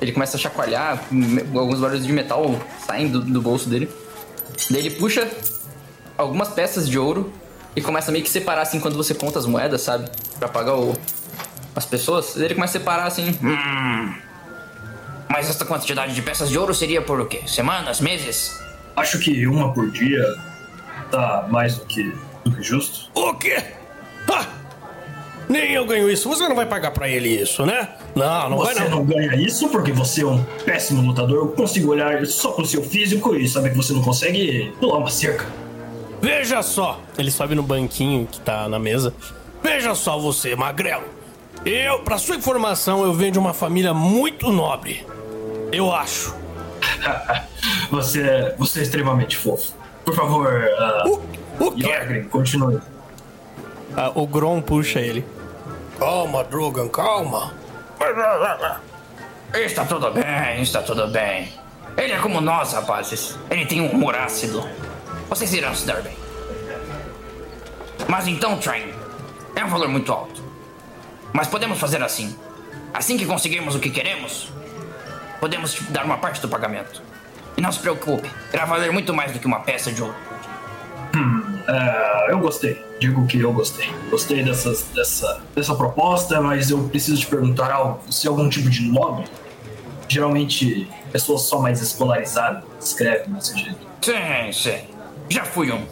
[0.00, 1.02] Ele começa a chacoalhar,
[1.54, 2.54] alguns barulhos de metal
[2.86, 3.88] saem do, do bolso dele.
[4.70, 5.30] Daí ele puxa
[6.16, 7.32] algumas peças de ouro
[7.74, 10.10] e começa a meio que separar assim quando você conta as moedas, sabe?
[10.38, 10.94] Pra pagar o,
[11.74, 12.36] as pessoas.
[12.36, 13.30] Ele começa a separar assim.
[13.42, 14.14] Hum,
[15.34, 17.42] mas essa quantidade de peças de ouro seria por o quê?
[17.44, 18.56] Semanas, meses?
[18.94, 20.22] Acho que uma por dia
[21.10, 23.10] tá mais do que, do que justo.
[23.12, 23.60] O quê?
[24.32, 24.46] Ah!
[25.48, 26.28] Nem eu ganho isso.
[26.28, 27.88] Você não vai pagar para ele isso, né?
[28.14, 28.90] Não, não você vai não.
[28.90, 31.38] Você não ganha isso porque você é um péssimo lutador.
[31.38, 35.10] Eu consigo olhar só pro seu físico e saber que você não consegue pular uma
[35.10, 35.46] cerca.
[36.22, 37.00] Veja só.
[37.18, 39.12] Ele sobe no banquinho que tá na mesa.
[39.60, 41.02] Veja só você, magrelo.
[41.66, 45.04] Eu, para sua informação, eu venho de uma família muito nobre.
[45.74, 46.32] Eu acho.
[47.90, 49.72] você, é, você é extremamente fofo.
[50.04, 51.20] Por favor, uh,
[51.58, 52.76] o, o continue.
[52.76, 52.82] Uh,
[54.14, 55.24] o Grom puxa ele.
[55.98, 57.54] Calma, Drogan, calma.
[59.52, 61.52] Está tudo bem, está tudo bem.
[61.96, 63.36] Ele é como nós, rapazes.
[63.50, 64.68] Ele tem um humor ácido.
[65.28, 66.16] Vocês irão se dar bem.
[68.08, 68.92] Mas então, Train,
[69.56, 70.42] é um valor muito alto.
[71.32, 72.36] Mas podemos fazer assim.
[72.92, 74.52] Assim que conseguirmos o que queremos,
[75.44, 77.02] podemos te dar uma parte do pagamento.
[77.54, 80.14] E não se preocupe, irá valer muito mais do que uma peça de ouro.
[81.14, 82.82] Hum, uh, eu gostei.
[82.98, 83.92] Digo que eu gostei.
[84.08, 88.00] Gostei dessas, dessa, dessa proposta, mas eu preciso te perguntar algo.
[88.06, 89.26] Você é algum tipo de nobre?
[90.08, 93.86] Geralmente, pessoas só mais escolarizadas escrevem desse jeito.
[94.00, 94.78] Sim, sim.
[95.28, 95.84] Já fui um.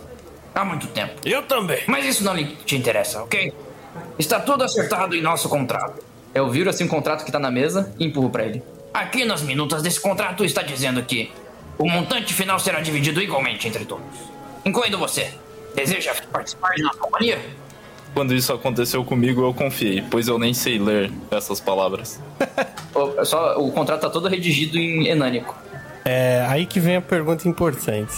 [0.54, 1.12] Há muito tempo.
[1.26, 1.82] Eu também.
[1.86, 3.52] Mas isso não lhe te interessa, ok?
[4.18, 6.02] Está tudo acertado em nosso contrato.
[6.34, 8.62] Eu viro assim o contrato que tá na mesa e empurro pra ele.
[8.92, 11.32] Aqui nas minutas desse contrato está dizendo que
[11.78, 14.04] o montante final será dividido igualmente entre todos,
[14.64, 15.32] incluindo você.
[15.74, 17.40] Deseja participar de nossa companhia?
[18.12, 22.20] Quando isso aconteceu comigo, eu confiei, pois eu nem sei ler essas palavras.
[22.94, 25.56] O, só, o contrato tá todo redigido em enânico.
[26.04, 28.12] É aí que vem a pergunta importante.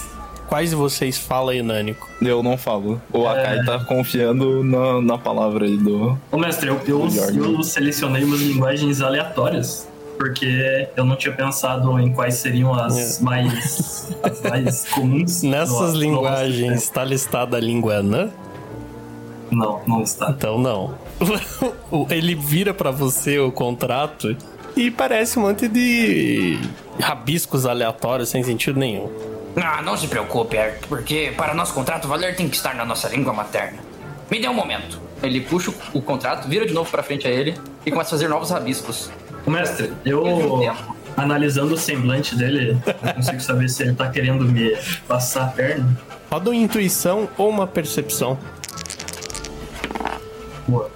[0.48, 2.10] Quais de vocês falam enânico?
[2.20, 3.00] Eu não falo.
[3.12, 6.18] O Akai tá confiando na, na palavra aí do.
[6.32, 9.88] Ô, mestre, eu, eu, eu selecionei umas linguagens aleatórias.
[10.18, 15.42] Porque eu não tinha pensado em quais seriam as mais, as mais comuns.
[15.42, 18.30] Nessas linguagens está listada a língua anã?
[19.50, 20.30] Não, não está.
[20.30, 20.94] Então não.
[21.90, 24.36] O- Ele vira pra você o contrato
[24.76, 26.58] e parece um monte de
[27.00, 29.08] rabiscos aleatórios sem sentido nenhum.
[29.56, 30.56] Ah, não se preocupe,
[30.88, 33.78] porque para nosso contrato valer tem que estar na nossa língua materna.
[34.30, 35.00] Me dê um momento.
[35.22, 37.54] Ele puxa o, o contrato, vira de novo pra frente a ele
[37.86, 39.10] e começa a fazer novos rabiscos.
[39.46, 40.62] Mestre, eu
[41.16, 44.76] analisando o semblante dele, eu consigo saber se ele tá querendo me
[45.06, 45.96] passar a perna.
[46.30, 48.38] Roda uma intuição ou uma percepção.
[50.66, 50.90] Boa.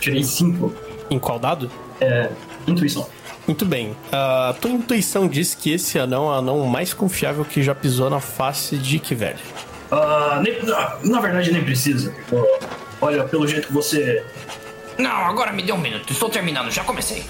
[0.00, 0.74] Tirei cinco.
[1.10, 1.70] Em qual dado?
[2.00, 2.28] É.
[2.66, 3.08] Intuição.
[3.46, 3.96] Muito bem.
[4.10, 8.10] A tua intuição diz que esse anão é o anão mais confiável que já pisou
[8.10, 9.38] na face de Kivelli.
[9.90, 12.12] Ah, nem- na, na verdade, nem precisa.
[13.00, 14.24] Olha, pelo jeito que você.
[14.98, 16.12] Não, agora me dê um minuto.
[16.12, 17.24] Estou terminando, já comecei.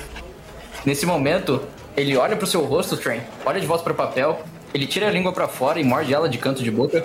[0.85, 1.63] Nesse momento,
[1.97, 4.43] ele olha pro seu rosto, Train, olha de volta pro papel,
[4.75, 7.05] ele tira a língua pra fora e morde ela de canto de boca.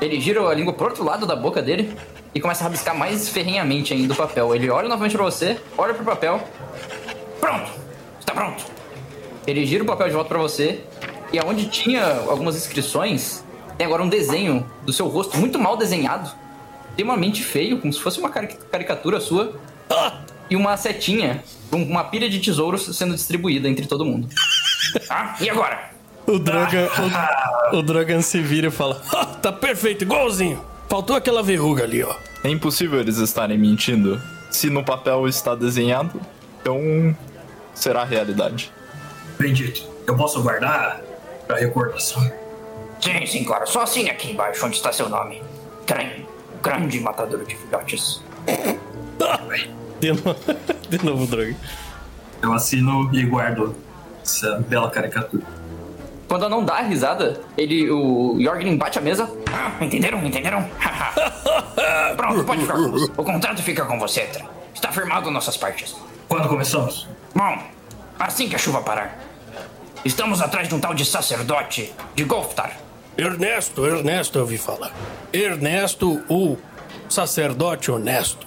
[0.00, 1.96] Ele gira a língua pro outro lado da boca dele
[2.34, 4.54] e começa a rabiscar mais ferrenhamente ainda o papel.
[4.54, 6.40] Ele olha novamente pra você, olha pro papel,
[7.40, 7.70] Pronto.
[8.20, 8.64] Está pronto.
[9.46, 10.80] ele gira o papel de volta pra você
[11.32, 13.44] e aonde tinha algumas inscrições,
[13.78, 16.30] tem agora um desenho do seu rosto muito mal desenhado,
[16.90, 19.52] extremamente feio, como se fosse uma cari- caricatura sua,
[20.50, 24.28] e uma setinha, com uma pilha de tesouros sendo distribuída entre todo mundo.
[25.10, 25.90] Ah, e agora?
[26.26, 26.88] O Drogan,
[27.72, 30.64] o, o Drogan se vira e fala: "Ah, Tá perfeito, igualzinho.
[30.88, 32.14] Faltou aquela verruga ali, ó.
[32.44, 34.20] É impossível eles estarem mentindo.
[34.50, 36.20] Se no papel está desenhado,
[36.60, 37.16] então
[37.74, 38.72] será realidade.
[39.38, 39.82] Bendito.
[40.06, 41.00] Eu posso guardar
[41.46, 42.22] pra recordação.
[43.00, 43.66] Sim, sim, claro.
[43.68, 45.42] Só assine aqui embaixo onde está seu nome.
[45.86, 46.26] Trem,
[46.58, 48.22] o grande matador de filhotes.
[50.00, 50.36] De, novo,
[50.90, 51.56] de novo, Drogan.
[52.42, 53.74] Eu assino e guardo
[54.22, 55.42] essa bela caricatura.
[56.28, 59.30] Quando ela não dá a risada, ele, o Jorgen bate a mesa.
[59.52, 60.24] Ah, entenderam?
[60.24, 60.68] Entenderam?
[62.16, 63.12] Pronto, pode ficar com você.
[63.16, 64.46] O contrato fica com você, Trem.
[64.74, 65.96] Está firmado nossas partes.
[66.28, 67.08] Quando começamos?
[67.34, 67.58] Bom,
[68.18, 69.18] assim que a chuva parar.
[70.04, 72.76] Estamos atrás de um tal de sacerdote de Golftar.
[73.16, 74.92] Ernesto, Ernesto, eu ouvi falar.
[75.32, 76.58] Ernesto, o
[77.08, 78.46] sacerdote honesto.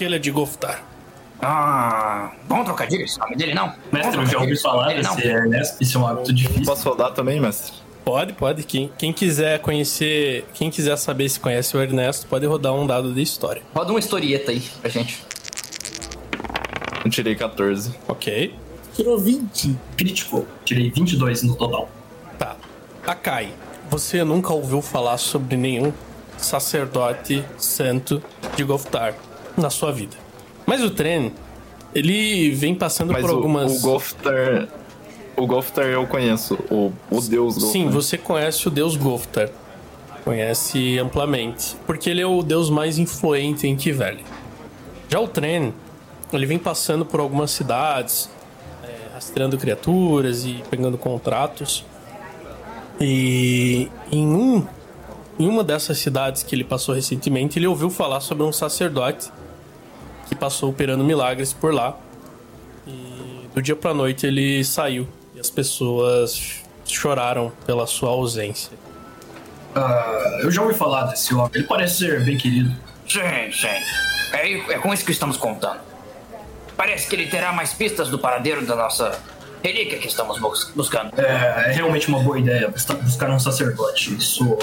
[0.00, 0.82] Porque ele é de Goftar.
[1.42, 3.70] Ah, bom trocadilho esse nome dele, não?
[3.92, 5.76] Mestre, eu já ouvi falar desse Ernesto.
[5.78, 6.64] Isso é um hábito difícil.
[6.64, 7.74] Posso rodar também, mestre?
[8.02, 8.62] Pode, pode.
[8.62, 13.12] Quem, quem quiser conhecer, quem quiser saber se conhece o Ernesto, pode rodar um dado
[13.12, 13.60] de história.
[13.74, 15.22] Roda uma historieta aí pra gente.
[17.04, 17.94] Eu tirei 14.
[18.08, 18.54] Ok.
[18.94, 19.76] Tirou 20.
[19.98, 20.46] Crítico.
[20.64, 21.90] Tirei 22 no total.
[22.38, 22.56] Tá.
[23.06, 23.52] Akai,
[23.90, 25.92] você nunca ouviu falar sobre nenhum
[26.38, 28.22] sacerdote santo
[28.56, 29.14] de Goftar
[29.56, 30.16] na sua vida.
[30.66, 31.32] Mas o Tren,
[31.94, 33.78] ele vem passando Mas por algumas.
[33.78, 34.68] o Goftar.
[35.36, 36.54] O Goftar eu conheço.
[36.70, 37.72] O, o deus Goftar.
[37.72, 39.48] Sim, você conhece o deus Goftar.
[40.24, 41.76] Conhece amplamente.
[41.86, 44.24] Porque ele é o deus mais influente em Kiveli.
[45.08, 45.72] Já o Tren,
[46.32, 48.30] ele vem passando por algumas cidades,
[48.84, 51.84] é, rastreando criaturas e pegando contratos.
[53.00, 54.66] E em um
[55.38, 59.32] em uma dessas cidades que ele passou recentemente, ele ouviu falar sobre um sacerdote
[60.30, 61.96] que passou operando milagres por lá.
[62.86, 68.72] E do dia pra noite ele saiu e as pessoas choraram pela sua ausência.
[69.74, 71.50] Ah, eu já ouvi falar desse homem.
[71.54, 72.70] Ele parece ser bem querido.
[73.08, 73.20] Sim,
[73.52, 73.66] sim.
[74.32, 75.80] É, é com isso que estamos contando.
[76.76, 79.18] Parece que ele terá mais pistas do paradeiro da nossa
[79.62, 81.10] relíquia que estamos bus- buscando.
[81.20, 84.14] É, é realmente uma boa ideia buscar- buscar um sacerdote.
[84.14, 84.56] Isso.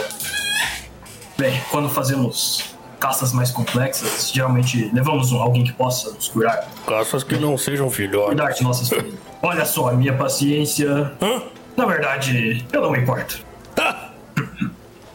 [1.38, 2.64] Bem, quando fazemos
[3.00, 6.68] caças mais complexas, geralmente levamos um- alguém que possa nos curar.
[6.88, 8.28] Caças que não sejam filhotes.
[8.28, 9.20] Cuidar de nossas feridas.
[9.42, 11.12] Olha só, a minha paciência.
[11.22, 11.44] Hã?
[11.76, 13.40] Na verdade, eu não me importo.
[13.76, 14.10] Tá.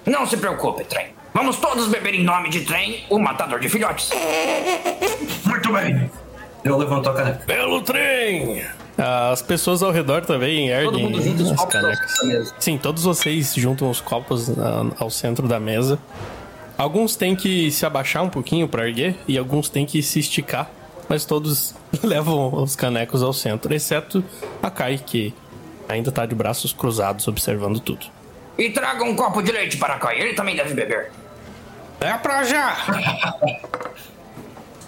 [0.06, 1.06] Não se preocupe, Trem.
[1.34, 4.10] Vamos todos beber em nome de Trem, o matador de filhotes.
[5.44, 6.10] Muito bem.
[6.64, 7.44] Eu levanto a caneca.
[7.46, 8.62] Belo trem!
[8.96, 12.12] As pessoas ao redor também erguem Todo mundo junta os copos canecas.
[12.24, 12.54] mesa.
[12.60, 14.48] Sim, todos vocês juntam os copos
[15.00, 15.98] ao centro da mesa.
[16.82, 20.68] Alguns têm que se abaixar um pouquinho para erguer e alguns têm que se esticar,
[21.08, 24.24] mas todos levam os canecos ao centro, exceto
[24.60, 25.32] a Kai, que
[25.88, 28.04] ainda tá de braços cruzados observando tudo.
[28.58, 31.12] E traga um copo de leite para cá, ele também deve beber.
[32.00, 32.76] É pra já!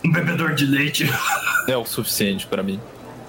[0.04, 1.08] Um bebedor de leite.
[1.68, 2.80] É o suficiente pra mim.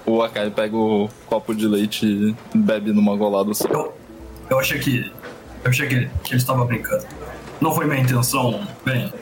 [0.04, 3.68] O Akai pega o copo de leite e bebe numa golada só.
[3.68, 3.94] Eu,
[4.50, 5.10] eu achei que.
[5.62, 7.06] Eu achei que, que ele estava brincando.
[7.60, 9.12] Não foi minha intenção, bem.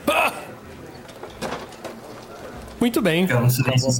[2.79, 3.25] Muito bem.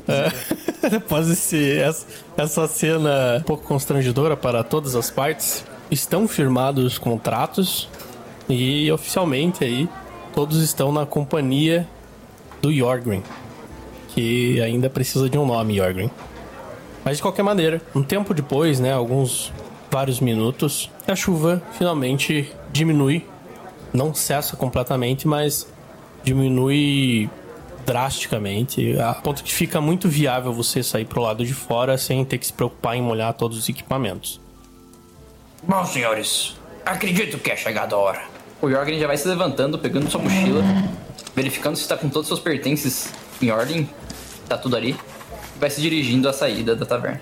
[0.07, 2.05] É, Após esse, essa,
[2.37, 7.89] essa cena um pouco constrangedora para todas as partes, estão firmados contratos
[8.47, 9.89] e oficialmente aí
[10.33, 11.87] todos estão na companhia
[12.61, 13.23] do Jorgrim,
[14.09, 16.11] que ainda precisa de um nome, Jorgrim.
[17.03, 19.53] Mas de qualquer maneira, um tempo depois, né, alguns
[19.89, 23.25] vários minutos, a chuva finalmente diminui,
[23.95, 25.67] não cessa completamente, mas
[26.23, 27.29] diminui
[27.85, 32.39] drasticamente, a ponto que fica muito viável você sair pro lado de fora sem ter
[32.39, 34.41] que se preocupar em molhar todos os equipamentos.
[35.63, 38.21] Bom, senhores, acredito que é chegada a hora.
[38.61, 40.63] O Jorgen já vai se levantando, pegando sua mochila,
[41.35, 43.87] verificando se tá com todos os seus pertences em ordem,
[44.49, 44.97] tá tudo ali,
[45.55, 47.21] e vai se dirigindo à saída da taverna.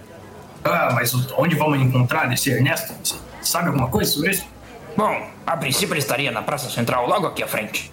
[0.63, 2.93] Ah, mas onde vamos encontrar esse Ernesto?
[3.41, 4.53] Sabe alguma coisa sobre isso?
[4.96, 7.91] Bom, a princípio ele estaria na Praça Central, logo aqui à frente.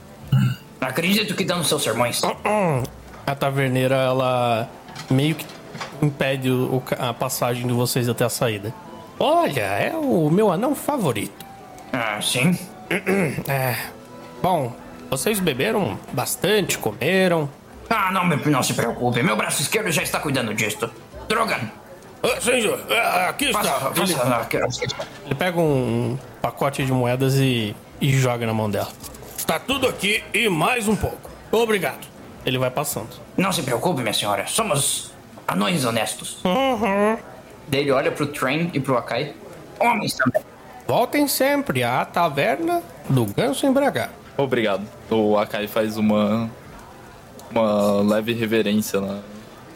[0.81, 2.21] Acredito que dando seus sermões.
[3.27, 4.69] A taverneira, ela
[5.11, 5.47] meio que
[6.03, 8.73] impede o- a passagem de vocês até a saída.
[9.19, 11.45] Olha, é o meu anão favorito.
[11.93, 12.59] Ah, sim.
[13.49, 13.77] É.
[14.43, 14.73] Bom,
[15.09, 17.49] vocês beberam bastante, comeram.
[17.89, 20.91] Ah, não, não se preocupe, meu braço esquerdo já está cuidando disto.
[21.29, 21.61] Drogan,
[22.23, 23.93] Ah, senhor, ah, aqui está.
[23.97, 24.69] Ele, faça aquela-
[25.25, 28.89] ele pega um pacote de moedas e, e joga na mão dela.
[29.37, 31.31] Está tudo aqui e mais um pouco.
[31.51, 32.07] Obrigado.
[32.45, 33.09] Ele vai passando.
[33.37, 35.13] Não se preocupe, minha senhora, somos
[35.49, 36.39] anões honestos.
[37.69, 39.35] Daí ele olha pro Train e pro Akai.
[39.79, 40.43] Homens também.
[40.87, 44.13] Voltem sempre à taverna do Ganso Embragado.
[44.37, 44.83] Obrigado.
[45.11, 46.51] O Akai faz uma.
[47.51, 49.21] uma leve reverência, né?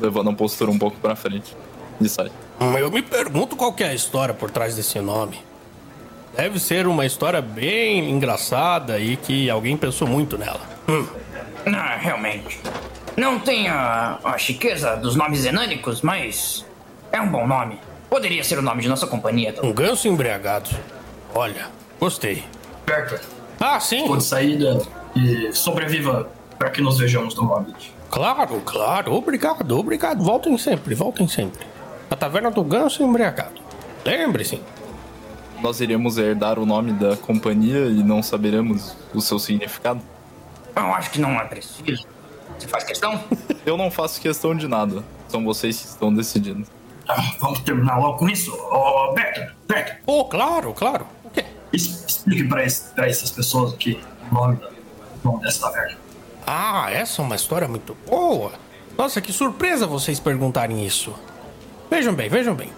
[0.01, 1.57] levando a postura um pouco pra frente.
[2.61, 5.41] Hum, Eu me pergunto qual que é a história por trás desse nome.
[6.37, 10.61] Deve ser uma história bem engraçada e que alguém pensou muito nela.
[10.89, 11.07] Hum,
[11.67, 12.61] Ah, realmente.
[13.17, 16.65] Não tem a, a chiqueza dos nomes enânicos, mas
[17.13, 17.79] é um bom nome.
[18.11, 19.51] Poderia ser o nome de nossa companhia.
[19.51, 19.65] então.
[19.65, 20.69] um ganso embriagado.
[21.35, 21.69] Olha,
[21.99, 22.45] gostei.
[22.85, 23.21] Berta,
[23.61, 24.07] Ah, sim.
[24.07, 24.83] por saída
[25.17, 26.29] e sobreviva
[26.59, 27.93] para que nos vejamos novamente.
[28.11, 29.13] Claro, claro.
[29.15, 30.23] Obrigado, obrigado.
[30.23, 31.65] Voltem sempre, voltem sempre.
[32.11, 33.61] A taverna do ganso embriagado.
[34.05, 34.61] Lembre-se.
[35.61, 40.01] Nós iremos herdar o nome da companhia e não saberemos o seu significado?
[40.77, 42.07] Eu acho que não é preciso.
[42.59, 43.23] Você faz questão?
[43.65, 45.03] Eu não faço questão de nada.
[45.29, 46.67] São vocês que estão decidindo.
[47.09, 48.53] Ah, vamos terminar logo com isso?
[48.53, 51.07] Ô, Berta, Berta, Oh, claro, claro.
[51.25, 51.45] O quê?
[51.73, 54.01] explique para essas pessoas aqui
[54.31, 54.73] o nome, da, o
[55.25, 55.97] nome dessa taverna.
[56.47, 58.53] Ah, essa é uma história muito boa.
[58.97, 61.15] Nossa, que surpresa vocês perguntarem isso.
[61.95, 62.73] Vejam bem, vejam bem.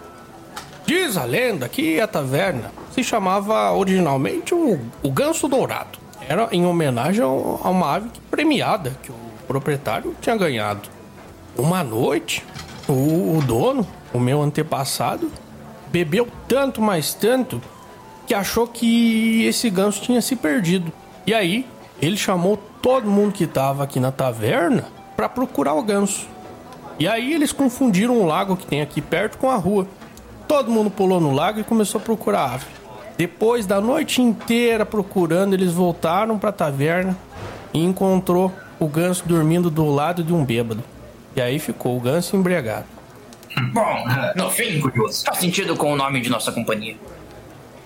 [0.85, 5.99] Diz a lenda que a taverna se chamava originalmente o, o Ganso Dourado.
[6.29, 9.17] Era em homenagem a uma ave premiada que o
[9.49, 10.91] proprietário tinha ganhado.
[11.57, 12.45] Uma noite,
[12.87, 15.33] o, o dono, o meu antepassado,
[15.91, 17.59] bebeu tanto, mais tanto,
[18.27, 20.93] que achou que esse ganso tinha se perdido.
[21.27, 21.67] E aí,
[22.03, 24.85] ele chamou todo mundo que tava aqui na taverna
[25.17, 26.29] para procurar o ganso.
[26.99, 29.87] E aí eles confundiram o lago que tem aqui perto com a rua.
[30.49, 32.67] Todo mundo pulou no lago e começou a procurar a ave.
[33.19, 37.17] Depois da noite inteira procurando, eles voltaram para a taverna
[37.73, 40.83] e encontrou o ganso dormindo do lado de um bêbado.
[41.35, 42.87] E aí ficou o ganso embriagado.
[43.73, 45.25] Bom, no fim, Curioso.
[45.25, 46.97] faz sentido com o nome de nossa companhia.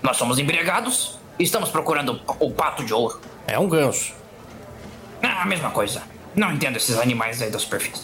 [0.03, 3.19] Nós somos embriagados e estamos procurando o pato de ouro.
[3.47, 4.13] É um ganso.
[5.23, 6.01] Ah, a mesma coisa.
[6.35, 8.03] Não entendo esses animais aí da superfície.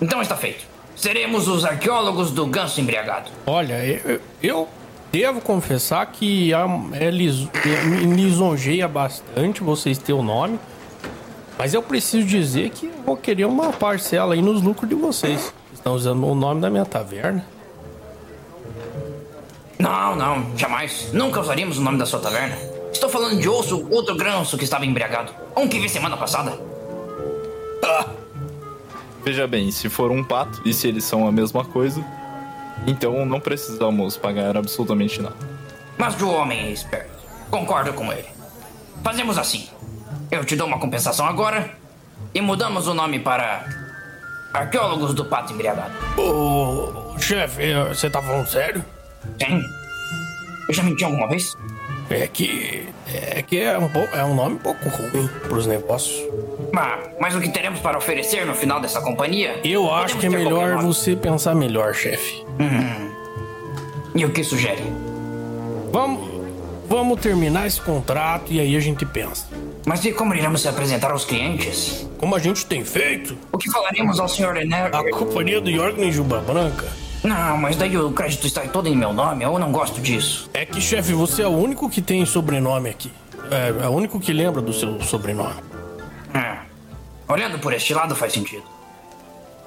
[0.00, 0.64] Então está feito.
[0.96, 3.30] Seremos os arqueólogos do ganso embriagado.
[3.46, 4.68] Olha, eu, eu
[5.12, 6.50] devo confessar que
[6.92, 7.48] é lis-
[7.84, 10.58] me lisonjeia bastante vocês terem o nome.
[11.56, 15.52] Mas eu preciso dizer que eu vou querer uma parcela aí nos lucros de vocês.
[15.72, 17.44] Estão usando o nome da minha taverna.
[19.78, 21.10] Não, não, jamais.
[21.12, 22.56] Nunca usaríamos o nome da sua taverna.
[22.92, 25.32] Estou falando de osso, outro ganso que estava embriagado.
[25.56, 26.58] Um que vi semana passada.
[29.28, 32.02] Veja bem, se for um pato e se eles são a mesma coisa,
[32.86, 35.36] então não precisamos pagar absolutamente nada.
[35.98, 37.10] Mas o homem é esperto.
[37.50, 38.24] Concordo com ele.
[39.04, 39.68] Fazemos assim.
[40.30, 41.72] Eu te dou uma compensação agora
[42.32, 43.66] e mudamos o nome para
[44.54, 45.92] Arqueólogos do Pato Embriagado.
[46.16, 48.82] Ô, chefe, você tá falando sério?
[49.38, 49.62] Sim.
[50.70, 51.54] Eu já menti alguma vez?
[52.08, 52.88] É que.
[53.06, 56.18] É que é um, é um nome um pouco ruim pros negócios.
[56.76, 59.58] Ah, mas o que teremos para oferecer no final dessa companhia?
[59.64, 62.44] Eu acho Podemos que é melhor você pensar melhor, chefe.
[64.14, 64.82] E o que sugere?
[65.92, 66.38] Vamos.
[66.88, 69.46] Vamos terminar esse contrato e aí a gente pensa.
[69.84, 72.08] Mas e como iremos se apresentar aos clientes?
[72.16, 74.56] Como a gente tem feito, O que falaremos ao Sr.
[74.56, 74.94] Ener?
[74.94, 76.86] a companhia do Jorgen Juba Branca.
[77.22, 79.44] Não, mas daí o crédito está todo em meu nome.
[79.44, 80.48] Eu não gosto disso.
[80.54, 83.12] É que, chefe, você é o único que tem sobrenome aqui.
[83.50, 85.67] É, é o único que lembra do seu sobrenome.
[86.34, 86.68] Hum.
[87.28, 88.64] Olhando por este lado faz sentido.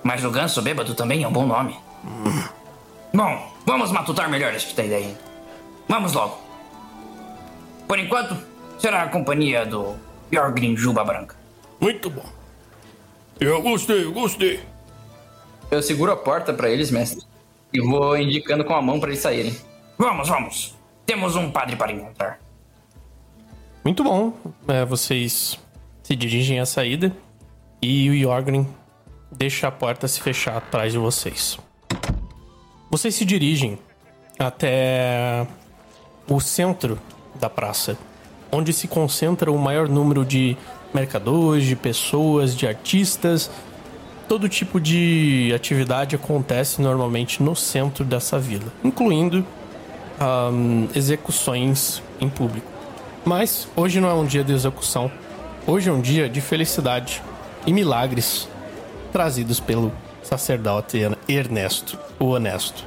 [0.04, 1.78] Mas o ganso bêbado também é um bom nome.
[3.14, 5.16] Bom, vamos matutar melhor esta ideia.
[5.88, 6.40] Vamos logo.
[7.88, 8.36] Por enquanto,
[8.80, 9.96] será a companhia do
[10.32, 11.36] Jorgrin Juba Branca.
[11.80, 12.26] Muito bom.
[13.40, 14.60] Eu gostei, eu gostei.
[15.70, 17.26] Eu seguro a porta pra eles, mestre.
[17.74, 19.56] E vou indicando com a mão pra eles saírem.
[19.98, 20.76] Vamos, vamos.
[21.06, 22.40] Temos um padre para encontrar.
[23.84, 24.34] Muito bom.
[24.68, 25.60] É, vocês
[26.12, 27.16] se dirigem à saída
[27.82, 28.68] e o Jorgen
[29.32, 31.58] deixa a porta se fechar atrás de vocês.
[32.90, 33.80] Vocês se dirigem
[34.38, 35.48] até
[36.30, 37.00] o centro
[37.40, 37.98] da praça,
[38.52, 40.58] onde se concentra o maior número de
[40.94, 43.50] mercadores, de pessoas, de artistas.
[44.28, 49.46] Todo tipo de atividade acontece normalmente no centro dessa vila, incluindo
[50.20, 52.68] ahn, execuções em público.
[53.24, 55.10] Mas hoje não é um dia de execução.
[55.68, 57.22] Hoje é um dia de felicidade
[57.68, 58.50] e milagres
[59.12, 59.92] trazidos pelo
[60.24, 60.98] sacerdote
[61.30, 62.84] Ernesto, o Honesto.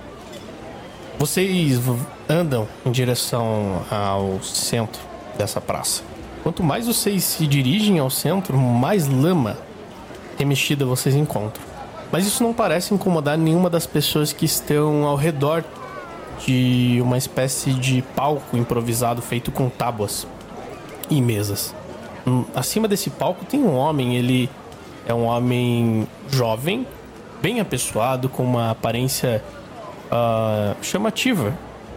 [1.16, 1.80] Vocês
[2.28, 5.00] andam em direção ao centro
[5.38, 6.02] dessa praça.
[6.42, 9.56] Quanto mais vocês se dirigem ao centro, mais lama
[10.36, 11.64] remexida vocês encontram.
[12.10, 15.62] Mas isso não parece incomodar nenhuma das pessoas que estão ao redor
[16.44, 20.26] de uma espécie de palco improvisado feito com tábuas
[21.08, 21.72] e mesas.
[22.26, 24.48] Hum, Acima desse palco tem um homem, ele
[25.06, 26.86] é um homem jovem,
[27.42, 29.42] bem apessoado, com uma aparência
[30.10, 31.52] ah, chamativa.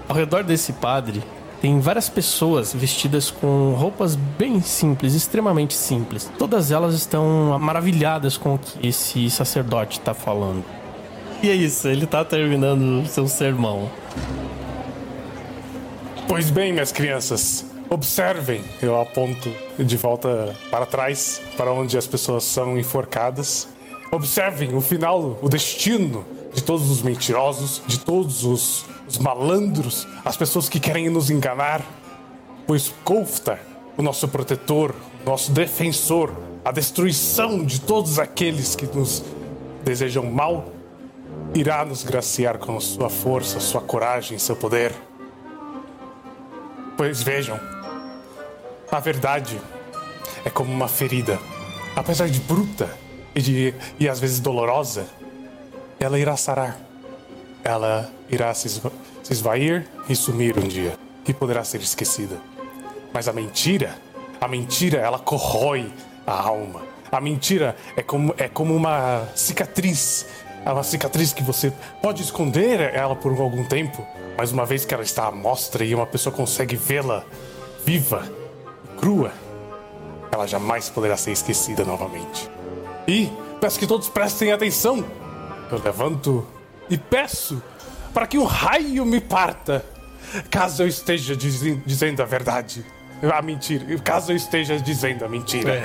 [0.08, 1.24] Ao redor desse padre
[1.62, 6.30] tem várias pessoas vestidas com roupas bem simples, extremamente simples.
[6.38, 10.64] Todas elas estão maravilhadas com o que esse sacerdote está falando.
[11.42, 13.90] E é isso, ele tá terminando seu sermão.
[16.28, 18.64] Pois bem, minhas crianças, observem.
[18.82, 23.68] Eu aponto de volta para trás, para onde as pessoas são enforcadas.
[24.12, 30.38] Observem o final, o destino de todos os mentirosos, de todos os, os malandros, as
[30.38, 31.82] pessoas que querem nos enganar.
[32.66, 33.60] Pois Koftar,
[33.98, 34.94] o nosso protetor,
[35.26, 36.34] nosso defensor,
[36.64, 39.24] a destruição de todos aqueles que nos
[39.84, 40.66] desejam mal,
[41.54, 44.94] irá nos graciar com sua força, sua coragem, seu poder.
[46.98, 47.60] Pois vejam,
[48.92, 49.60] a verdade
[50.46, 51.40] é como uma ferida.
[51.96, 52.90] Apesar de bruta
[53.36, 55.08] e, de, e às vezes dolorosa,
[56.00, 56.80] ela irá sarar.
[57.64, 58.82] Ela irá se, se
[59.30, 62.38] esvair e sumir um dia, e poderá ser esquecida.
[63.14, 63.96] Mas a mentira,
[64.40, 65.92] a mentira, ela corrói
[66.26, 66.82] a alma.
[67.12, 70.26] A mentira é como, é como uma cicatriz.
[70.66, 71.72] É uma cicatriz que você
[72.02, 74.06] pode esconder ela por algum tempo,
[74.38, 77.24] mas uma vez que ela está à mostra e uma pessoa consegue vê-la
[77.86, 78.30] viva,
[79.00, 79.32] crua,
[80.32, 82.50] ela jamais poderá ser esquecida novamente.
[83.08, 83.32] E
[83.62, 85.04] peço que todos prestem atenção.
[85.72, 86.46] Eu levanto
[86.90, 87.62] e peço
[88.14, 89.86] para que um raio me parta,
[90.50, 92.86] caso eu esteja dizi- dizendo a verdade.
[93.34, 93.98] A mentira.
[94.00, 95.82] Caso eu esteja dizendo a mentira.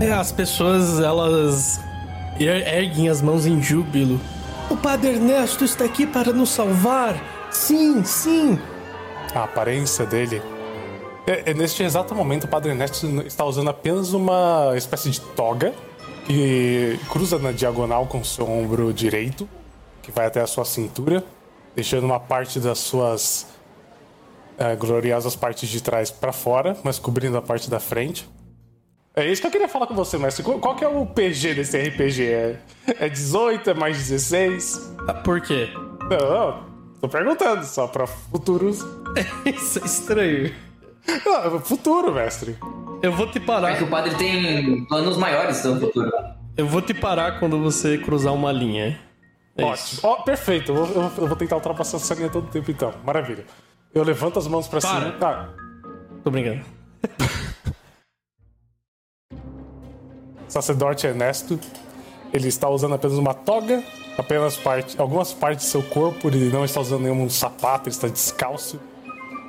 [0.00, 1.80] É, as pessoas, elas
[2.38, 4.20] er- erguem as mãos em júbilo.
[4.68, 7.14] O Padre Ernesto está aqui para nos salvar.
[7.52, 8.58] Sim, sim.
[9.34, 10.42] A aparência dele.
[11.26, 15.72] É, é neste exato momento, o Padre Ernesto está usando apenas uma espécie de toga
[16.26, 19.48] que cruza na diagonal com o seu ombro direito,
[20.02, 21.24] que vai até a sua cintura,
[21.74, 23.46] deixando uma parte das suas
[24.58, 28.28] é, gloriosas partes de trás para fora, mas cobrindo a parte da frente.
[29.14, 30.42] É isso que eu queria falar com você, mestre.
[30.42, 32.24] Qual que é o PG desse RPG?
[32.24, 32.58] É,
[32.98, 33.70] é 18?
[33.70, 34.94] É mais 16?
[35.06, 35.68] Ah, Por quê?
[36.10, 36.71] Não,
[37.02, 38.78] tô perguntando só para futuros.
[39.44, 40.54] Isso é estranho.
[41.26, 42.56] Não, futuro, mestre.
[43.02, 43.82] Eu vou te É que parar.
[43.82, 46.10] o padre tem planos maiores no futuro.
[46.56, 48.98] Eu vou te parar quando você cruzar uma linha.
[49.56, 50.00] É Ótimo.
[50.04, 50.70] Ó, perfeito.
[50.72, 52.94] Eu vou, eu vou- tentar ultrapassar essa linha todo tempo, então.
[53.04, 53.44] Maravilha.
[53.92, 55.00] Eu levanto as mãos pra Para.
[55.00, 55.12] cima.
[55.18, 55.48] Tá.
[56.24, 56.64] Tô brincando.
[60.48, 61.58] Sacerdote Ernesto.
[62.32, 63.82] Ele está usando apenas uma toga,
[64.16, 66.28] apenas parte, algumas partes do seu corpo.
[66.28, 68.80] Ele não está usando nenhum sapato, ele está descalço.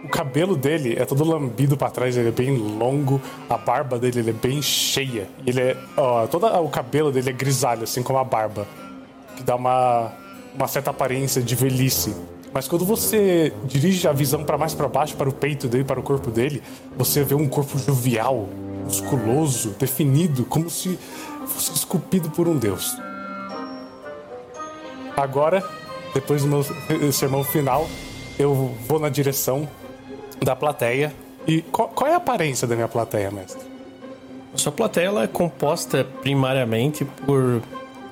[0.03, 3.21] O cabelo dele é todo lambido pra trás, ele é bem longo.
[3.49, 5.29] A barba dele ele é bem cheia.
[5.45, 8.67] Ele é, ó, todo o cabelo dele é grisalho, assim como a barba,
[9.37, 10.11] que dá uma,
[10.53, 12.13] uma certa aparência de velhice.
[12.53, 15.99] Mas quando você dirige a visão para mais para baixo, para o peito dele, para
[15.99, 16.61] o corpo dele,
[16.95, 18.47] você vê um corpo jovial,
[18.83, 20.99] musculoso, definido, como se
[21.47, 22.95] fosse esculpido por um deus.
[25.15, 25.63] Agora,
[26.13, 27.87] depois do meu sermão final,
[28.37, 28.53] eu
[28.87, 29.67] vou na direção
[30.41, 31.13] da plateia.
[31.47, 33.61] E qual, qual é a aparência da minha plateia, mestre?
[34.53, 37.61] A sua plateia é composta primariamente por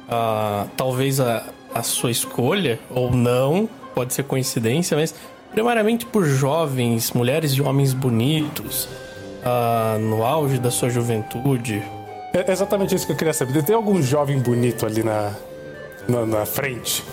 [0.09, 1.43] ah, talvez a,
[1.73, 5.13] a sua escolha ou não, pode ser coincidência, mas
[5.51, 8.89] primariamente por jovens, mulheres e homens bonitos,
[9.43, 11.83] ah, no auge da sua juventude.
[12.33, 13.63] É exatamente isso que eu queria saber.
[13.63, 15.33] Tem algum jovem bonito ali na,
[16.11, 17.03] na, na frente?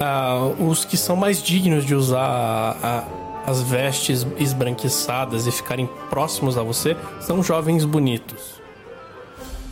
[0.00, 3.04] Ah, os que são mais dignos de usar a-
[3.46, 8.60] as vestes esbranquiçadas e ficarem próximos a você são jovens bonitos.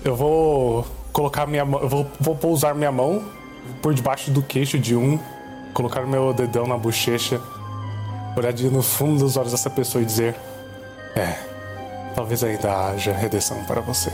[0.04, 1.80] Eu vou colocar minha mão.
[1.80, 3.24] Eu vou, vou pousar minha mão
[3.82, 5.18] por debaixo do queixo de um,
[5.74, 7.40] colocar meu dedão na bochecha,
[8.36, 10.34] olhar no fundo dos olhos dessa pessoa e dizer:
[11.16, 11.34] É,
[12.14, 14.12] talvez ainda haja redenção para você.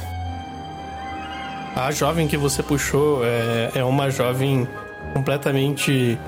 [1.76, 4.68] A jovem que você puxou é, é uma jovem
[5.12, 6.18] completamente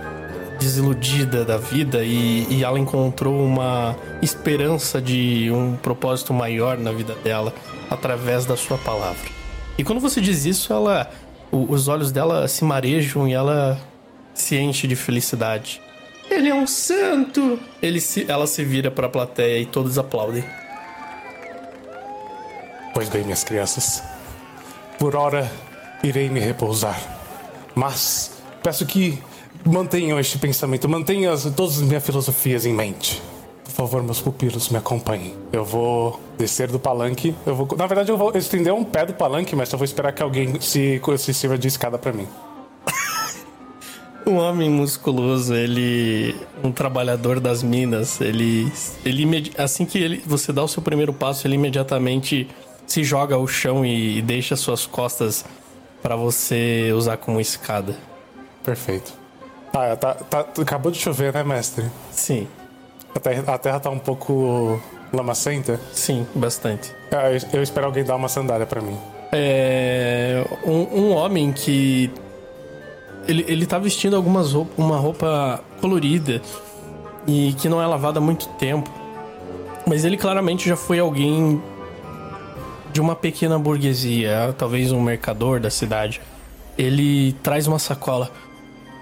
[0.59, 7.15] desiludida da vida e, e ela encontrou uma esperança de um propósito maior na vida
[7.23, 7.53] dela
[7.91, 9.29] através da sua palavra.
[9.79, 11.09] E quando você diz isso, ela,
[11.53, 13.79] o- os olhos dela se marejam e ela
[14.35, 15.81] se enche de felicidade.
[16.29, 17.59] Ele é um santo!
[17.81, 20.43] Ele se, ela se vira para a plateia e todos aplaudem.
[22.93, 24.03] Pois bem, minhas crianças,
[24.99, 25.51] por hora
[26.03, 27.01] irei me repousar.
[27.75, 28.33] Mas
[28.63, 29.19] peço que
[29.65, 33.23] mantenham este pensamento, mantenham as- todas as minhas filosofias em mente.
[33.65, 35.35] Por favor, meus pupilos, me acompanhem.
[35.53, 37.35] Eu vou descer do palanque.
[37.45, 40.13] Eu vou, na verdade, eu vou estender um pé do palanque, mas eu vou esperar
[40.13, 42.27] que alguém se, se sirva de escada pra mim.
[44.29, 46.35] Um homem musculoso, ele.
[46.65, 48.73] Um trabalhador das minas, ele.
[49.05, 52.49] ele assim que ele, você dá o seu primeiro passo, ele imediatamente
[52.87, 55.45] se joga ao chão e, e deixa suas costas
[56.03, 57.97] para você usar como escada.
[58.65, 59.13] Perfeito.
[59.75, 61.85] Ah, tá, tá- acabou de chover, né, mestre?
[62.11, 62.47] Sim,
[63.15, 64.81] A terra, a terra tá um pouco
[65.13, 65.79] lamacenta.
[65.93, 66.93] sim, bastante.
[67.13, 68.97] Ah, eu, eu espero alguém dar uma sandália pra mim.
[69.33, 70.45] É.
[70.65, 72.11] Um, um homem que.
[73.29, 76.41] Ele, ele tá vestindo algumas roupa, uma roupa colorida
[77.27, 78.89] e que não é lavada há muito tempo.
[79.87, 81.61] Mas ele claramente já foi alguém
[82.97, 86.19] de uma pequena burguesia, talvez um mercador da cidade.
[86.79, 88.31] Ele traz uma sacola.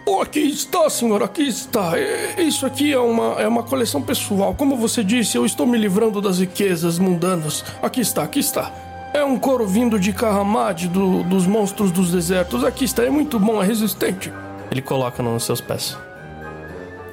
[0.04, 1.92] Oh, aqui está, senhor, aqui está.
[2.36, 4.52] Isso aqui é uma, é uma coleção pessoal.
[4.52, 7.64] Como você disse, eu estou me livrando das riquezas mundanas.
[7.80, 8.72] Aqui está, aqui está.
[9.14, 12.64] É um couro vindo de Kahamad, do, dos monstros dos desertos.
[12.64, 14.32] Aqui está, é muito bom, é resistente.
[14.72, 15.96] Ele coloca nos seus pés.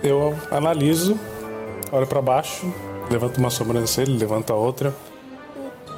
[0.01, 1.15] Eu analiso,
[1.91, 2.73] olho pra baixo,
[3.07, 4.91] levanto uma sobrancelha, levanta outra.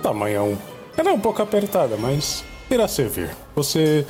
[0.02, 0.73] Tamanho é um.
[0.98, 3.30] Ela é um pouco apertada, mas irá servir.
[3.56, 4.06] Você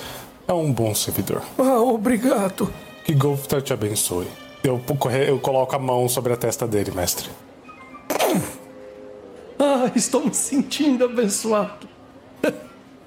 [0.48, 1.42] é um bom servidor.
[1.58, 2.72] Ah, obrigado.
[3.06, 4.28] Que Golftar te abençoe.
[4.64, 4.82] Eu,
[5.28, 7.30] eu coloco a mão sobre a testa dele, mestre.
[9.60, 11.88] Ah, estou me sentindo abençoado.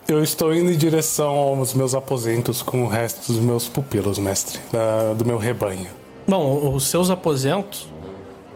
[0.08, 4.60] Eu estou indo em direção aos meus aposentos com o resto dos meus pupilos, mestre,
[4.72, 5.88] da- do meu rebanho.
[6.26, 7.88] Bom, os seus aposentos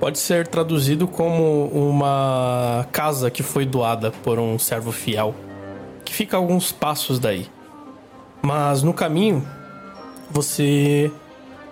[0.01, 5.35] pode ser traduzido como uma casa que foi doada por um servo fiel,
[6.05, 7.47] que fica alguns passos daí.
[8.43, 9.47] Mas no caminho
[10.31, 11.13] você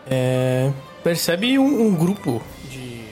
[0.08, 0.70] é,
[1.02, 3.02] percebe um, um grupo de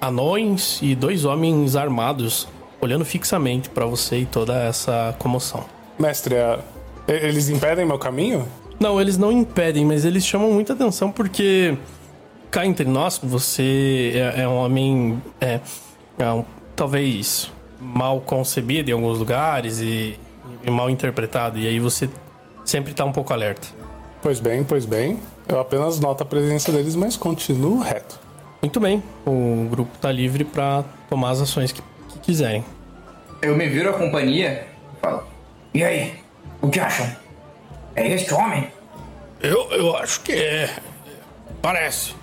[0.00, 2.48] anões e dois homens armados
[2.80, 5.64] olhando fixamente para você e toda essa comoção.
[5.96, 6.58] Mestre, é-
[7.06, 8.48] eles impedem meu caminho?
[8.80, 11.76] Não, eles não impedem, mas eles chamam muita atenção porque
[12.52, 15.58] cá entre nós, você é, é um homem é,
[16.18, 16.44] é um-
[16.76, 17.50] talvez
[17.80, 20.16] mal concebido em alguns lugares e,
[20.64, 22.08] e mal interpretado, e aí você
[22.64, 23.66] sempre tá um pouco alerta.
[24.22, 25.18] Pois bem, pois bem.
[25.48, 28.20] Eu apenas noto a presença deles, mas continuo reto.
[28.62, 32.64] Muito bem, o grupo tá livre para tomar as ações que, que quiserem.
[33.42, 35.24] Eu me viro à companhia e falo:
[35.74, 36.14] E aí?
[36.60, 37.10] O que acham?
[37.96, 38.68] É este homem?
[39.40, 40.70] Eu, eu acho que é.
[41.60, 42.14] Parece.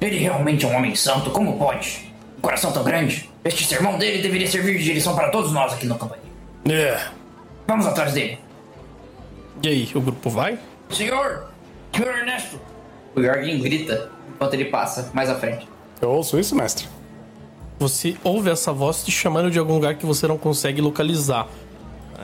[0.00, 2.12] Ele realmente é um homem santo, como pode?
[2.38, 3.28] Um coração tão grande?
[3.44, 6.28] Este sermão dele deveria servir de direção para todos nós aqui na companhia.
[6.68, 7.08] É.
[7.66, 8.38] Vamos atrás dele.
[9.62, 10.58] E aí, o grupo vai?
[10.90, 11.50] Senhor!
[11.92, 12.60] Senhor Ernesto!
[13.14, 15.68] O Jorgen grita enquanto ele passa mais à frente.
[16.00, 16.86] Eu ouço isso, mestre?
[17.78, 21.48] Você ouve essa voz te chamando de algum lugar que você não consegue localizar.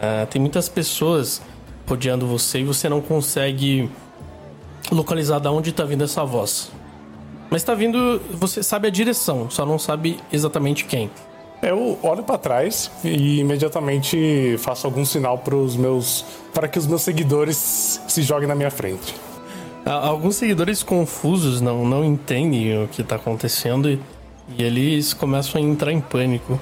[0.00, 1.42] É, tem muitas pessoas
[1.86, 3.90] rodeando você e você não consegue
[4.90, 6.70] localizar de onde tá vindo essa voz.
[7.54, 11.08] Mas tá vindo, você sabe a direção, só não sabe exatamente quem.
[11.62, 16.86] Eu olho pra trás e imediatamente faço algum sinal para os meus para que os
[16.88, 19.14] meus seguidores se joguem na minha frente.
[19.86, 24.00] Alguns seguidores confusos não, não entendem o que tá acontecendo e,
[24.58, 26.58] e eles começam a entrar em pânico.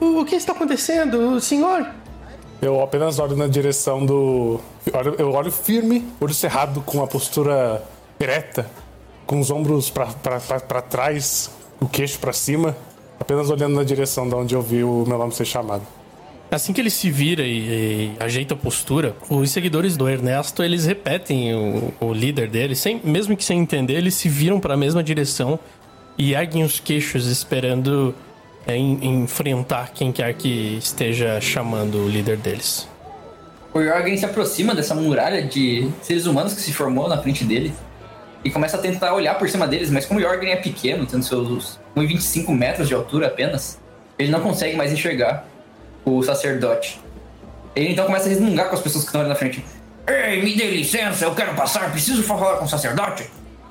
[0.00, 1.86] O, o que está acontecendo, senhor?
[2.62, 4.58] Eu apenas olho na direção do.
[4.86, 7.82] eu olho- Eu olho firme, olho cerrado, com a postura
[8.18, 8.66] ereta,
[9.26, 10.06] com os ombros pra
[10.80, 11.50] trás,
[11.80, 12.76] o queixo pra cima,
[13.18, 15.82] apenas olhando na direção de onde eu vi o meu nome ser chamado.
[16.50, 20.86] Assim que ele se vira e, e ajeita a postura, os seguidores do Ernesto, eles
[20.86, 24.76] repetem o, o líder dele, sem, mesmo que sem entender, eles se viram para a
[24.76, 25.58] mesma direção
[26.16, 28.14] e erguem os queixos esperando
[28.66, 32.86] é, en- enfrentar quem quer que esteja chamando o líder deles.
[33.72, 37.72] O Jorgen se aproxima dessa muralha de seres humanos que se formou na frente dele
[38.44, 41.24] e começa a tentar olhar por cima deles, mas como o Jorgen é pequeno, tendo
[41.24, 43.80] seus 1,25 metros de altura apenas,
[44.18, 45.46] ele não consegue mais enxergar
[46.04, 47.00] o sacerdote.
[47.74, 49.64] Ele então começa a resmungar com as pessoas que estão ali na frente.
[50.06, 53.28] Ei, me dê licença, eu quero passar, preciso falar com o sacerdote.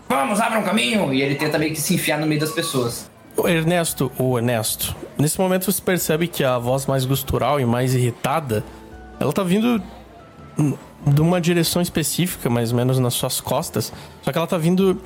[0.10, 1.14] Vamos, abra um caminho.
[1.14, 3.10] E ele tenta meio que se enfiar no meio das pessoas.
[3.38, 7.96] O Ernesto, o Ernesto, nesse momento você percebe que a voz mais gustural e mais
[7.96, 8.64] irritada,
[9.20, 9.82] ela tá vindo
[11.06, 13.92] de uma direção específica, mais ou menos nas suas costas.
[14.22, 15.00] Só que ela tá vindo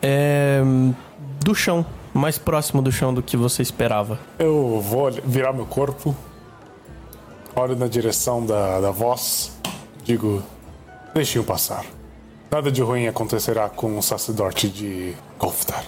[0.00, 0.62] é,
[1.44, 4.18] do chão, mais próximo do chão do que você esperava.
[4.38, 6.14] Eu vou virar meu corpo,
[7.54, 9.52] olho na direção da, da voz,
[10.04, 10.42] digo:
[11.14, 11.84] deixem-o passar.
[12.50, 15.84] Nada de ruim acontecerá com o sacerdote de Golftar.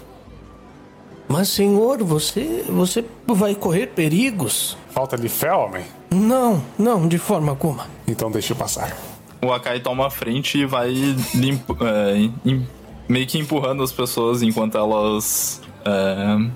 [1.28, 4.76] Mas senhor, você você vai correr perigos?
[4.90, 5.84] Falta-lhe fé, homem?
[6.10, 7.86] Não, não, de forma alguma.
[8.06, 8.96] Então deixe passar.
[9.42, 10.90] O Akai toma a frente e vai
[11.34, 12.66] limpo, é, em-
[13.08, 16.50] meio que empurrando as pessoas enquanto elas é,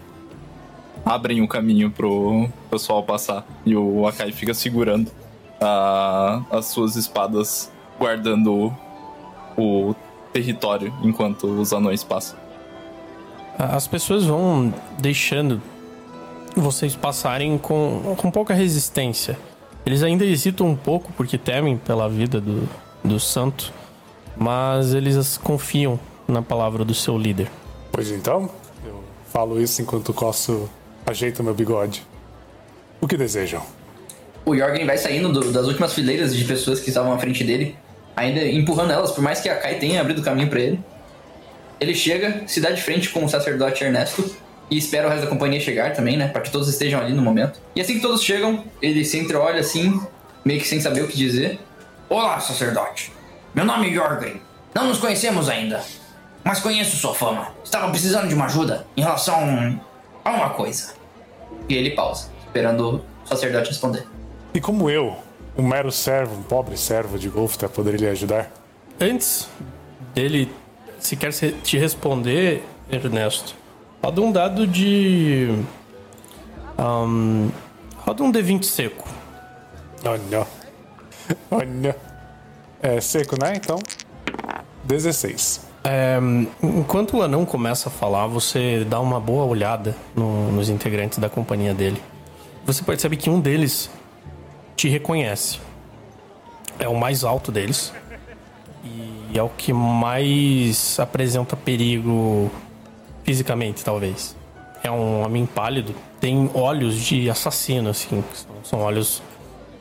[1.05, 3.46] abrem o caminho pro pessoal passar.
[3.64, 5.11] E o Akai fica segurando
[5.61, 8.72] a- as suas espadas, guardando
[9.57, 9.94] o
[10.32, 12.38] território enquanto os anões passam.
[13.59, 15.61] As pessoas vão deixando
[16.57, 19.38] vocês passarem com, com pouca resistência.
[19.89, 22.68] Eles ainda hesitam um pouco porque temem pela vida do,
[23.03, 23.72] do santo,
[24.36, 27.49] mas eles confiam na palavra do seu líder.
[27.91, 28.51] Pois então,
[28.84, 30.68] eu falo isso enquanto o Coço
[31.07, 32.07] ajeita meu bigode.
[33.01, 33.62] O que desejam?
[34.45, 37.74] O Jorgen vai saindo do- das últimas fileiras de pessoas que estavam à frente dele,
[38.14, 40.78] ainda empurrando elas, por mais que a Kai tenha abrido caminho pra ele.
[41.80, 44.36] Ele chega, se dá de frente com o sacerdote Ernesto
[44.70, 46.28] e espera o resto da companhia chegar também, né?
[46.28, 47.60] Pra que todos estejam ali no momento.
[47.74, 50.00] E assim que todos chegam, ele se entreolha assim,
[50.44, 51.58] meio que sem saber o que dizer.
[52.08, 53.12] Olá, sacerdote.
[53.54, 54.40] Meu nome é Jorgen.
[54.74, 55.82] Não nos conhecemos ainda,
[56.44, 57.48] mas conheço sua fama.
[57.64, 59.36] Estava precisando de uma ajuda em relação
[60.24, 60.94] a uma coisa.
[61.68, 64.06] E ele pausa, esperando o sacerdote responder.
[64.54, 65.16] E como eu,
[65.56, 68.50] um mero servo, um pobre servo de Golftar, poderia lhe ajudar?
[69.00, 69.48] Antes
[70.14, 70.50] dele
[70.98, 73.54] sequer se- te responder, Ernesto,
[74.03, 75.49] roda um dado de.
[76.76, 77.49] ahn,
[77.99, 79.09] roda um D20 seco.
[80.05, 80.46] Olha.
[81.51, 81.96] Olha.
[82.82, 83.55] É seco, né?
[83.57, 83.78] Então.
[84.84, 85.66] 16.
[85.84, 86.18] É,
[86.62, 91.28] enquanto o anão começa a falar, você dá uma boa olhada no- nos integrantes da
[91.28, 92.03] companhia dele.
[92.64, 93.90] Você percebe que um deles
[94.76, 95.61] te reconhece.
[96.78, 97.92] É o mais alto deles.
[98.84, 102.51] E é o que mais apresenta perigo
[103.28, 104.34] fisicamente, talvez.
[104.82, 105.94] É um homem pálido.
[106.18, 108.24] Tem olhos de assassino, assim.
[108.64, 109.22] São, olhos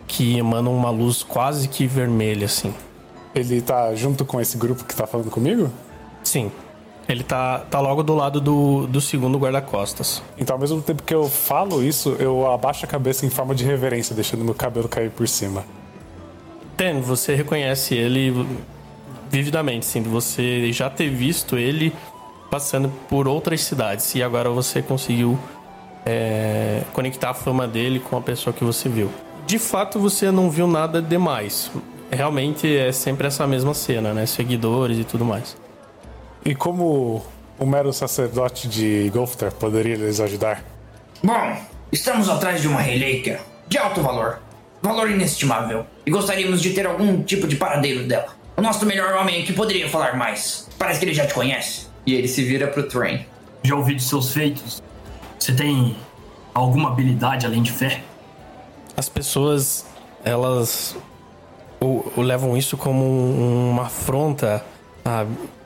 [0.06, 2.74] que emanam uma luz quase que vermelha, assim.
[3.34, 5.72] Ele tá junto com esse grupo que tá falando comigo?
[6.26, 6.52] Sim.
[7.08, 10.22] Ele tá, tá logo do lado do, do segundo guarda-costas.
[10.38, 13.64] Então, ao mesmo tempo que eu falo isso, eu abaixo a cabeça em forma de
[13.64, 15.64] reverência, deixando meu cabelo cair por cima.
[16.76, 18.46] Ten, você reconhece ele
[19.30, 20.02] vividamente, sim.
[20.02, 21.94] Você já ter visto ele
[22.50, 24.16] passando por outras cidades.
[24.16, 25.38] E agora você conseguiu
[26.06, 29.12] é, conectar a fama dele com a pessoa que você viu.
[29.46, 31.72] De fato, você não viu nada demais.
[32.12, 34.26] Realmente é sempre essa mesma cena, né?
[34.26, 35.58] Seguidores e tudo mais.
[36.46, 37.26] E como
[37.60, 40.64] um mero sacerdote de Golfter poderia lhes ajudar?
[41.24, 41.58] Bom,
[41.92, 44.40] estamos atrás de uma relíquia de alto valor,
[44.82, 48.36] valor inestimável, e gostaríamos de ter algum tipo de paradeiro dela.
[48.56, 50.70] O nosso melhor homem aqui poderia falar mais.
[50.78, 51.87] Parece que ele já te conhece.
[52.08, 53.26] E ele se vira pro Train.
[53.64, 54.82] Já ouvi de seus feitos.
[55.38, 55.96] Você tem
[56.54, 58.02] alguma habilidade além de fé?
[58.96, 59.86] As pessoas,
[60.24, 60.96] elas
[61.82, 64.66] o, o levam isso como um- uma afronta
[65.04, 65.26] a-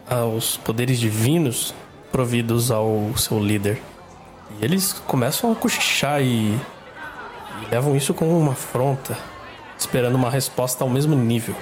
[0.09, 1.73] aos poderes divinos
[2.11, 3.79] providos ao seu líder.
[4.59, 6.59] E eles começam a cochichar e, e
[7.69, 9.15] levam isso como uma afronta,
[9.77, 11.55] esperando uma resposta ao mesmo nível.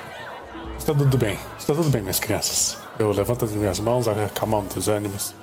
[0.77, 2.77] Está tudo bem, está tudo bem, minhas crianças.
[2.99, 5.33] Eu levanto as minhas mãos, acalmando os ânimos.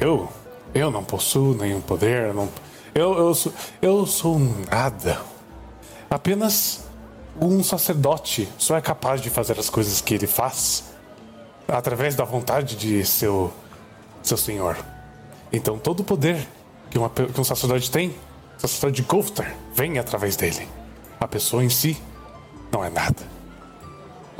[0.00, 0.28] Eu,
[0.72, 2.48] eu não possuo nenhum poder, não,
[2.94, 3.52] eu, eu, sou,
[3.82, 4.38] eu sou
[4.70, 5.20] nada.
[6.08, 6.84] Apenas
[7.40, 10.84] um sacerdote só é capaz de fazer as coisas que ele faz
[11.68, 13.52] através da vontade de seu,
[14.22, 14.76] seu senhor.
[15.52, 16.46] Então todo o poder
[16.88, 18.14] que, uma que um sacerdote tem,
[18.56, 20.68] o sacerdote de Golftar, vem através dele.
[21.18, 22.00] A pessoa em si
[22.72, 23.39] não é nada.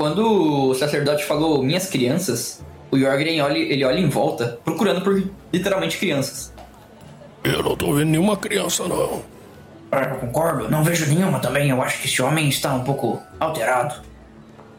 [0.01, 5.23] Quando o sacerdote falou minhas crianças, o Jorgen olha, ele olha em volta, procurando por
[5.53, 6.51] literalmente crianças.
[7.43, 9.21] Eu não tô vendo nenhuma criança, não.
[9.91, 11.69] Ah, Eu concordo, não vejo nenhuma também.
[11.69, 14.01] Eu acho que esse homem está um pouco alterado.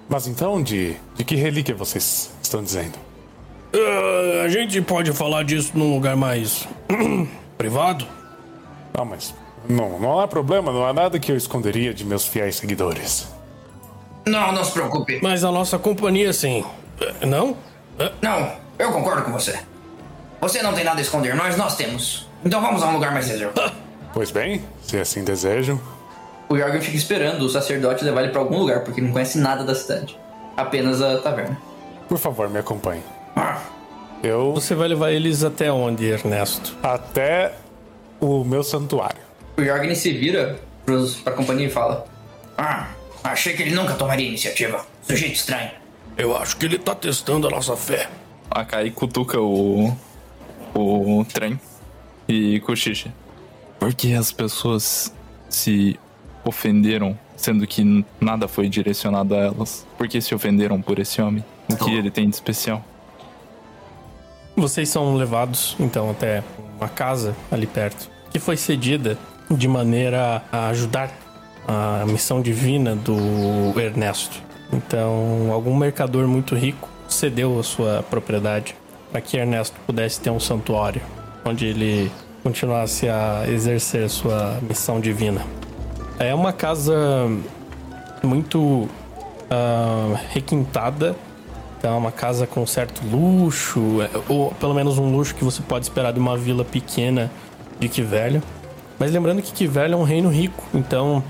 [0.08, 2.98] Mas então, de, de que relíquia vocês estão dizendo?
[4.44, 6.66] a gente pode falar disso num lugar mais
[7.56, 8.08] privado?
[8.98, 9.32] Não, mas
[9.68, 13.28] não, não há problema, não há nada que eu esconderia de meus fiéis seguidores.
[14.26, 15.20] Não, não se preocupe.
[15.22, 16.64] Mas a nossa companhia, sim.
[17.26, 17.56] Não?
[18.20, 19.58] Não, eu concordo com você.
[20.40, 22.28] Você não tem nada a esconder, nós, nós temos.
[22.44, 23.72] Então vamos a um lugar mais reservado.
[24.12, 25.80] Pois bem, se assim desejam.
[26.48, 29.64] O Jorgen fica esperando o sacerdote levar ele pra algum lugar, porque não conhece nada
[29.64, 30.18] da cidade.
[30.56, 31.56] Apenas a taverna.
[32.08, 33.02] Por favor, me acompanhe.
[33.34, 33.58] Ah,
[34.22, 36.76] Eu Você vai levar eles até onde, Ernesto?
[36.82, 37.54] até
[38.20, 39.20] o meu santuário.
[39.56, 42.04] O Jorgen se vira pros, pra companhia e fala:
[42.58, 42.88] ah,
[43.22, 44.84] achei que ele nunca tomaria iniciativa.
[45.02, 45.70] Sujeito estranho.
[46.16, 48.08] Eu acho que ele tá testando a nossa fé.
[48.50, 49.96] A Kai cutuca o,
[50.74, 51.58] o trem
[52.28, 53.12] e cochicha.
[53.78, 55.12] Por que as pessoas
[55.48, 55.98] se
[56.44, 59.86] ofenderam, sendo que nada foi direcionado a elas?
[59.96, 61.44] Por que se ofenderam por esse homem?
[61.68, 62.84] O que ele tem de especial?
[64.54, 66.44] Vocês são levados, então, até
[66.76, 69.18] uma casa ali perto, que foi cedida
[69.50, 71.10] de maneira a ajudar
[71.66, 74.40] a missão divina do Ernesto.
[74.72, 78.74] Então, algum mercador muito rico cedeu a sua propriedade
[79.10, 81.02] para que Ernesto pudesse ter um santuário
[81.44, 82.10] onde ele
[82.42, 85.44] continuasse a exercer sua missão divina.
[86.18, 87.28] É uma casa
[88.22, 88.88] muito
[89.50, 91.14] ah, requintada
[91.82, 95.60] então é uma casa com certo luxo, é, ou pelo menos um luxo que você
[95.60, 97.28] pode esperar de uma vila pequena
[97.80, 98.40] de Kivelho.
[99.00, 101.24] Mas lembrando que Kivelho é um reino rico, então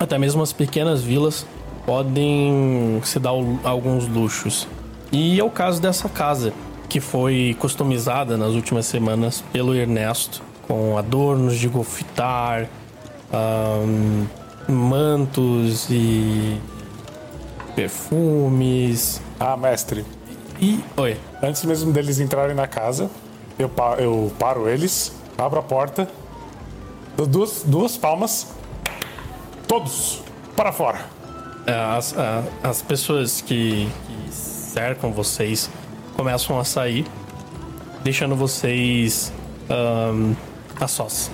[0.00, 1.46] até mesmo as pequenas vilas
[1.86, 3.30] podem se dar
[3.62, 4.66] alguns luxos.
[5.12, 6.52] E é o caso dessa casa,
[6.88, 12.68] que foi customizada nas últimas semanas pelo Ernesto, com adornos de golfitar,
[13.32, 14.24] ahn,
[14.68, 16.58] mantos e
[17.74, 19.20] perfumes.
[19.38, 20.04] Ah, mestre,
[20.60, 20.78] E.
[20.96, 21.16] Oi.
[21.42, 23.10] antes mesmo deles entrarem na casa,
[23.58, 26.08] eu, pa- eu paro eles, abro a porta,
[27.16, 28.48] dou duas, duas palmas,
[29.70, 30.20] todos
[30.56, 30.98] para fora.
[31.64, 32.12] É, As,
[32.60, 35.70] as pessoas que, que cercam vocês
[36.16, 37.06] começam a sair,
[38.02, 39.32] deixando vocês
[39.70, 40.34] ahn,
[40.80, 41.30] a sós.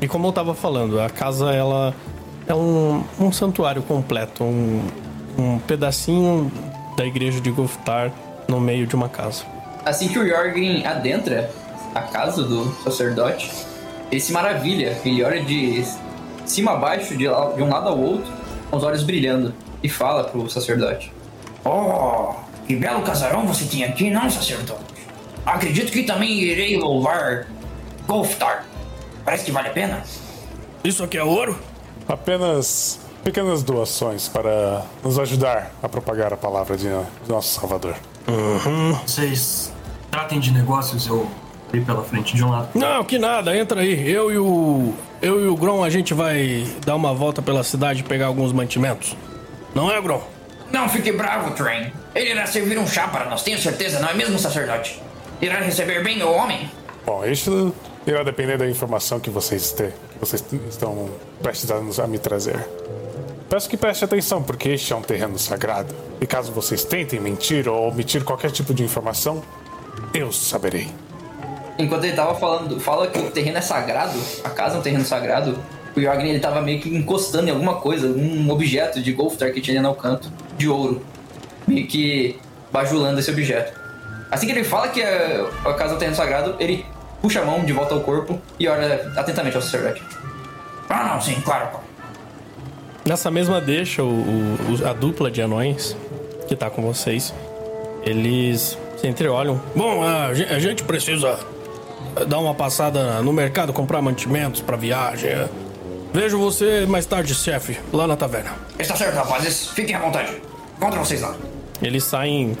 [0.00, 1.92] E como eu tava falando, a casa ela
[2.46, 4.86] é um, um santuário completo, um,
[5.36, 6.50] um pedacinho
[6.96, 8.12] da igreja de Goftar
[8.46, 9.44] no meio de uma casa.
[9.84, 11.50] Assim que o Jorgen adentra
[11.92, 13.50] a casa do sacerdote,
[14.12, 14.96] ele se maravilha.
[15.04, 15.84] Ele olha de
[16.50, 18.30] cima a baixo, de, de um lado ao outro,
[18.70, 21.12] com os olhos brilhando, e fala pro sacerdote:
[21.64, 22.34] Oh,
[22.66, 24.90] que belo casarão você tem aqui, não, sacerdote?
[25.46, 27.46] Acredito que também irei louvar
[28.06, 28.66] Golftar.
[29.24, 30.02] Parece que vale a pena.
[30.82, 31.58] Isso aqui é ouro?
[32.08, 36.88] Apenas pequenas doações para nos ajudar a propagar a palavra de,
[37.28, 37.94] nosso Salvador.
[39.06, 39.72] Vocês
[40.10, 41.28] tratem de negócios, eu
[41.72, 42.70] ir pela frente de um lado.
[42.74, 44.10] Não, que nada, entra aí.
[44.10, 44.94] Eu e o.
[45.22, 48.52] Eu e o Grom a gente vai dar uma volta pela cidade e pegar alguns
[48.52, 49.14] mantimentos.
[49.74, 50.22] Não é, Grom?
[50.72, 51.92] Não fique bravo, Train.
[52.14, 55.00] Ele irá servir um chá para nós, tenho certeza, não é mesmo, sacerdote?
[55.40, 56.70] Irá receber bem o homem?
[57.04, 57.74] Bom, isso
[58.06, 61.10] irá depender da informação que vocês, te, que vocês estão
[61.42, 62.66] prestes a me trazer.
[63.48, 65.94] Peço que preste atenção, porque este é um terreno sagrado.
[66.20, 69.42] E caso vocês tentem mentir ou omitir qualquer tipo de informação,
[70.14, 70.88] Eu saberei.
[71.78, 75.04] Enquanto ele tava falando, fala que o terreno é sagrado, a casa é um terreno
[75.04, 75.58] sagrado,
[75.96, 79.60] o Jorgen ele tava meio que encostando em alguma coisa, um objeto de Golftar que
[79.60, 81.02] tinha no canto, de ouro.
[81.66, 82.38] Meio que
[82.72, 83.78] bajulando esse objeto.
[84.30, 86.84] Assim que ele fala que a, a casa é um terreno sagrado, ele
[87.22, 90.02] puxa a mão de volta ao corpo e olha atentamente ao sacerdote.
[90.88, 91.68] Ah, não, sim, claro.
[93.04, 95.96] Nessa mesma deixa, o, o- a dupla de anões
[96.46, 97.34] que tá com vocês,
[98.04, 99.60] eles se entreolham.
[99.74, 101.38] Bom, a, a gente precisa
[102.26, 105.30] dar uma passada no mercado, comprar mantimentos pra viagem.
[106.12, 108.52] Vejo você mais tarde, chefe, lá na taverna.
[108.78, 109.68] Está certo, rapazes.
[109.68, 110.32] Fiquem à vontade.
[110.76, 111.34] Encontro vocês lá.
[111.80, 112.56] Eles saem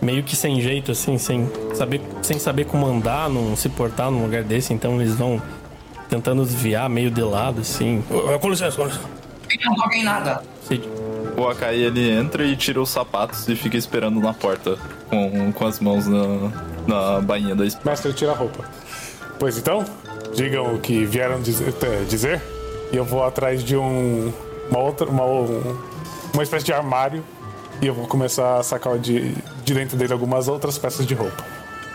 [0.00, 4.22] meio que sem jeito, assim, sem saber, sem saber como andar, não se portar num
[4.22, 5.40] lugar desse, então eles vão
[6.08, 8.02] tentando desviar meio de lado, assim.
[8.40, 9.04] Com licença, com licença.
[9.50, 10.42] E não toquem nada.
[11.36, 14.76] O Akai ele entra e tira os sapatos e fica esperando na porta
[15.08, 16.50] com, com as mãos na,
[16.86, 17.90] na bainha da espada.
[17.90, 18.64] Mestre, tira a roupa.
[19.40, 19.84] Pois então,
[20.34, 22.40] digam o que vieram dizer, eh, dizer
[22.92, 24.32] e eu vou atrás de um.
[24.70, 25.06] Uma outra.
[25.06, 25.76] Uma, um-
[26.32, 27.24] uma espécie de armário
[27.82, 29.34] e eu vou começar a sacar de,
[29.64, 31.42] de dentro dele algumas outras peças de roupa.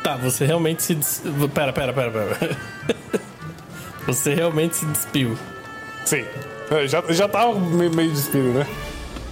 [0.04, 0.96] Tá, você realmente se.
[0.96, 1.22] Des...
[1.54, 2.58] Pera, pera, pera, pera.
[4.06, 5.38] você realmente se despiu.
[6.04, 6.26] Sim.
[6.72, 8.66] Eh, Já, já tava meio, meio despido, né?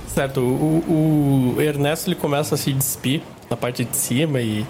[0.07, 4.63] Certo, o, o Ernesto ele começa a se despir na parte de cima e,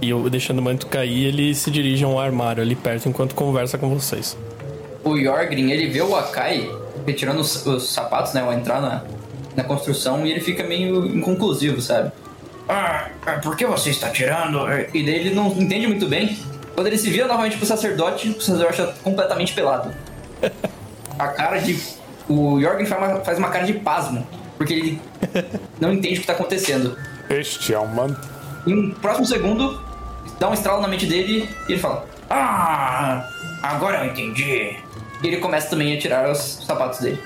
[0.00, 3.34] e eu deixando o manto cair, ele se dirige a um armário ali perto enquanto
[3.34, 4.36] conversa com vocês.
[5.04, 6.70] O Jorgrin, ele vê o Akai
[7.06, 9.04] retirando os, os sapatos, né, ao entrar na,
[9.56, 12.12] na construção e ele fica meio inconclusivo, sabe?
[12.68, 14.60] Ah, ah, por que você está tirando?
[14.94, 16.38] E daí ele não entende muito bem.
[16.74, 19.90] Quando ele se vira novamente pro sacerdote, o sacerdote tá completamente pelado.
[21.18, 21.78] A cara de.
[22.28, 24.26] O Jorgen faz uma, faz uma cara de pasmo,
[24.56, 25.02] porque ele
[25.80, 26.96] não entende o que tá acontecendo.
[27.28, 28.26] Este é um manto.
[28.66, 29.82] Em um próximo segundo,
[30.40, 32.04] dá um estralo na mente dele e ele fala.
[32.28, 33.28] Ah,
[33.62, 34.76] agora eu entendi.
[35.22, 37.20] E ele começa também a tirar os sapatos dele.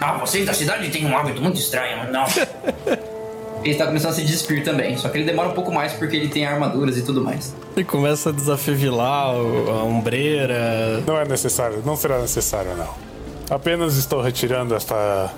[0.00, 2.24] Ah, vocês da cidade têm um hábito muito estranho, não?
[3.62, 6.16] Ele tá começando a se despir também, só que ele demora um pouco mais porque
[6.16, 7.54] ele tem armaduras e tudo mais.
[7.76, 11.02] Ele começa a desafevilar o- a ombreira.
[11.06, 12.88] Não é necessário, não será necessário, não.
[13.54, 15.30] Apenas estou retirando esta.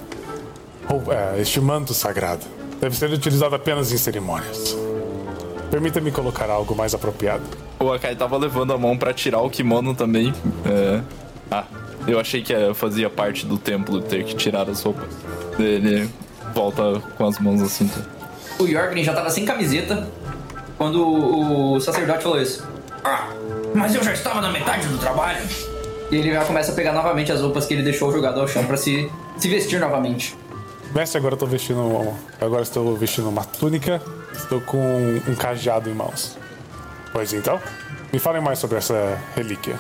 [1.10, 2.44] é, este manto sagrado.
[2.80, 4.76] Deve ser utilizado apenas em cerimônias.
[5.72, 7.44] Permita-me colocar algo mais apropriado.
[7.80, 10.30] O Akai tava levando a mão pra tirar o kimono também.
[10.66, 11.00] É...
[11.50, 11.64] Ah,
[12.06, 15.08] eu achei que eh, fazia parte do templo ter que tirar as roupas.
[15.58, 16.10] Ele
[16.54, 17.90] volta com as mãos assim.
[18.58, 20.06] O Jorgen já tava sem camiseta
[20.76, 22.68] quando o, sacerdote falou isso.
[23.02, 23.28] Ah,
[23.74, 25.40] mas eu já estava na metade do trabalho.
[26.10, 28.66] E ele já começa a pegar novamente as roupas que ele deixou jogado ao chão
[28.66, 30.36] pra se, se vestir novamente.
[30.94, 32.14] Mestre, agora estou vestindo.
[32.40, 34.00] Agora estou vestindo uma túnica.
[34.34, 36.36] Estou com um cajado em mãos.
[37.12, 37.60] Pois então,
[38.12, 39.78] me falem mais sobre essa relíquia.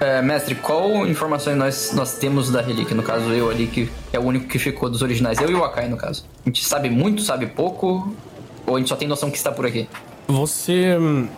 [0.00, 2.96] É, mestre, qual informações nós, nós temos da relíquia?
[2.96, 5.40] No caso, eu ali, que é o único que ficou dos originais.
[5.40, 6.24] Eu e o Akai, no caso.
[6.44, 8.14] A gente sabe muito, sabe pouco?
[8.66, 9.88] Ou a gente só tem noção que está por aqui?
[10.26, 11.28] Você hum,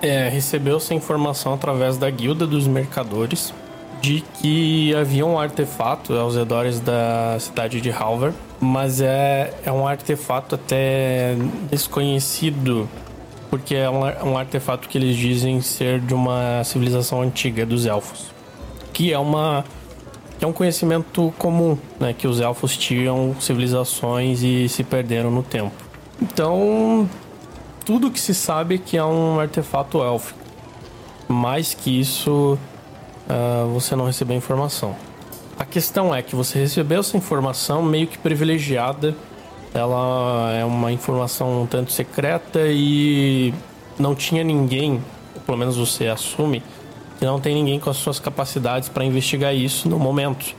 [0.00, 3.54] é, recebeu essa informação através da guilda dos mercadores
[4.00, 8.32] de que havia um artefato aos redores da cidade de Halvar,
[8.62, 11.34] mas é, é um artefato até
[11.68, 12.88] desconhecido,
[13.50, 18.26] porque é um, um artefato que eles dizem ser de uma civilização antiga dos elfos,
[18.92, 19.64] que é uma
[20.40, 25.74] é um conhecimento comum, né, que os elfos tinham civilizações e se perderam no tempo.
[26.20, 27.08] Então,
[27.84, 30.38] tudo que se sabe é que é um artefato élfico.
[31.28, 32.58] Mais que isso,
[33.28, 34.96] ah, você não recebeu informação.
[35.62, 39.14] A questão é que você recebeu essa informação meio que privilegiada.
[39.72, 43.54] Ela é uma informação um tanto secreta e
[43.96, 45.00] não tinha ninguém,
[45.46, 46.64] pelo menos você assume,
[47.16, 50.52] que não tem ninguém com as suas capacidades para investigar isso no momento.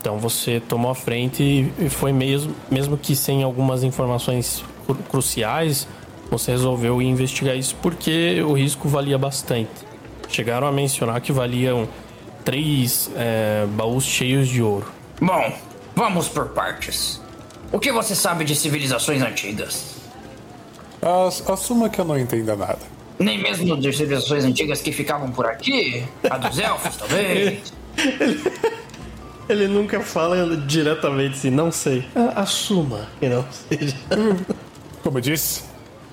[0.00, 1.42] Então você tomou a frente
[1.78, 5.86] e- foi mesmo, mesmo que sem algumas informações cru- cruciais,
[6.30, 9.68] você resolveu investigar isso porque o risco valia bastante.
[10.30, 11.86] Chegaram a mencionar que valiam
[12.48, 14.86] três é, baús cheios de ouro.
[15.20, 15.52] Bom,
[15.94, 17.20] vamos por partes.
[17.70, 19.96] O que você sabe de civilizações antigas?
[21.02, 22.78] As- Assuma que eu não entenda nada.
[23.18, 26.02] Nem mesmo de civilizações antigas que ficavam por aqui?
[26.30, 27.70] A dos elfos, talvez?
[29.46, 32.02] Ele nunca fala diretamente assim, não sei.
[32.34, 33.94] assuma que não seja.
[35.04, 35.64] Como eu disse,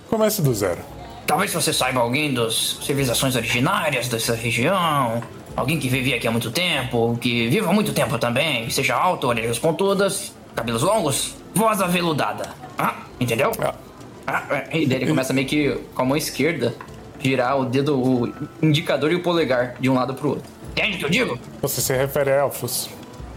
[0.09, 0.81] comece do zero.
[1.25, 5.23] Talvez você saiba alguém das civilizações originárias dessa região.
[5.55, 9.27] Alguém que vivia aqui há muito tempo, que viva há muito tempo também, seja alto,
[9.27, 12.49] orelhas pontudas, cabelos longos, voz aveludada.
[12.77, 13.51] Ah, entendeu?
[13.59, 14.43] Ah.
[14.71, 16.75] É, E daí ele começa meio que com a mão esquerda
[17.19, 20.43] girar o dedo, o indicador e o polegar de um lado pro outro.
[20.71, 21.39] Entende o que eu digo?
[21.61, 22.89] Você se refere a elfos.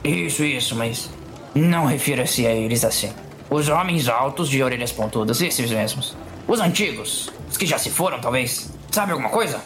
[0.03, 1.09] Isso, isso, mas
[1.55, 3.13] não refira-se a eles assim.
[3.49, 6.17] Os homens altos de orelhas pontudas, esses mesmos.
[6.47, 8.71] Os antigos, os que já se foram, talvez.
[8.91, 9.61] Sabe alguma coisa?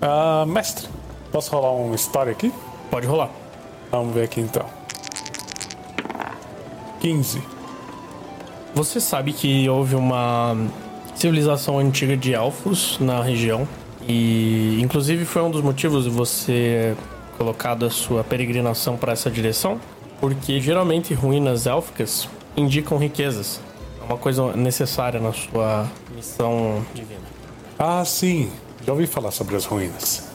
[0.00, 0.86] Ah, mestre,
[1.30, 2.52] posso rolar uma história aqui?
[2.90, 3.30] Pode rolar.
[3.90, 4.66] Vamos ver aqui então.
[7.00, 7.42] 15.
[8.74, 10.56] Você sabe que houve uma
[11.14, 13.66] civilização antiga de elfos na região
[14.06, 16.96] e inclusive foi um dos motivos de você
[17.36, 19.80] colocado a sua peregrinação para essa direção,
[20.20, 23.60] porque geralmente ruínas élficas indicam riquezas.
[24.00, 27.20] É uma coisa necessária na sua missão divina.
[27.78, 28.50] Ah, sim.
[28.86, 30.29] Já ouvi falar sobre as ruínas.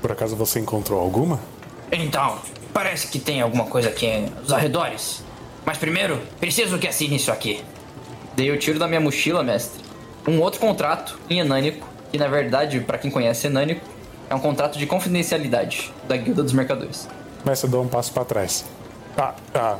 [0.00, 1.40] Por acaso você encontrou alguma?
[1.90, 2.38] Então,
[2.72, 5.22] parece que tem alguma coisa aqui nos arredores.
[5.64, 7.64] Mas primeiro, preciso que assine isso aqui.
[8.36, 9.82] Dei o tiro da minha mochila, mestre.
[10.26, 13.84] Um outro contrato em Enânico, que na verdade, para quem conhece Enânico,
[14.30, 17.08] é um contrato de confidencialidade da Guilda dos Mercadores.
[17.44, 18.64] Mestre, dou um passo para trás.
[19.16, 19.76] Ah, ah,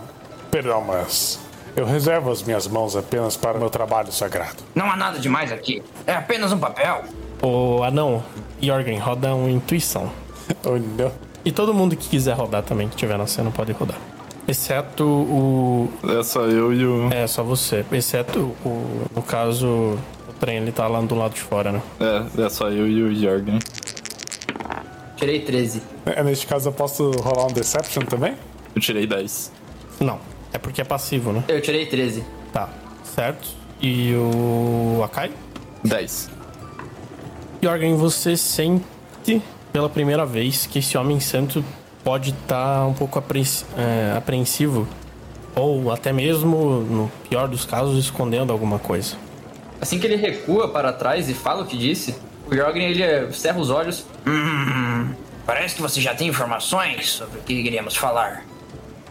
[0.50, 1.38] perdão, mas
[1.76, 4.56] eu reservo as minhas mãos apenas para o meu trabalho sagrado.
[4.74, 5.82] Não há nada demais aqui.
[6.06, 7.04] É apenas um papel.
[7.42, 8.22] O anão,
[8.60, 10.10] Jorgen, roda uma intuição.
[10.64, 11.12] Oh, não.
[11.44, 13.96] E todo mundo que quiser rodar também, que tiver na cena, pode rodar.
[14.46, 15.88] Exceto o.
[16.08, 17.12] É só eu e o.
[17.12, 17.84] É, só você.
[17.92, 19.04] Exceto o.
[19.14, 21.82] No caso, o trem ele tá lá do lado de fora, né?
[22.00, 23.58] É, é só eu e o Jorgen.
[25.16, 25.82] Tirei 13.
[26.06, 28.34] É, Neste caso, eu posso rolar um Deception também?
[28.74, 29.52] Eu tirei 10.
[30.00, 30.18] Não.
[30.52, 31.44] É porque é passivo, né?
[31.48, 32.24] Eu tirei 13.
[32.52, 32.68] Tá.
[33.04, 33.48] Certo.
[33.82, 35.02] E o.
[35.04, 35.30] Akai?
[35.84, 36.30] 10.
[37.62, 38.84] Jorgen, você sente
[39.72, 41.64] pela primeira vez que esse homem santo
[42.04, 43.22] pode estar um pouco
[43.76, 44.86] é, apreensivo.
[45.56, 49.16] Ou até mesmo, no pior dos casos, escondendo alguma coisa.
[49.80, 52.14] Assim que ele recua para trás e fala o que disse,
[52.48, 54.06] o Jorgen ele eh, cerra os olhos.
[54.26, 55.12] Hum,
[55.44, 58.44] parece que você já tem informações sobre o que iremos falar.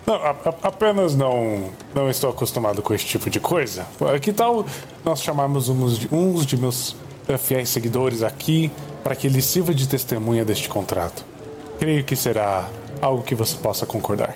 [0.05, 3.85] Não, a- a- apenas não, não estou acostumado com esse tipo de coisa.
[4.21, 4.65] Que tal
[5.03, 6.95] nós chamarmos uns de, uns de meus
[7.27, 8.71] eh, fiéis seguidores aqui
[9.03, 11.23] para que ele sirva de testemunha deste contrato?
[11.79, 12.67] Creio que será
[13.01, 14.35] algo que você possa concordar.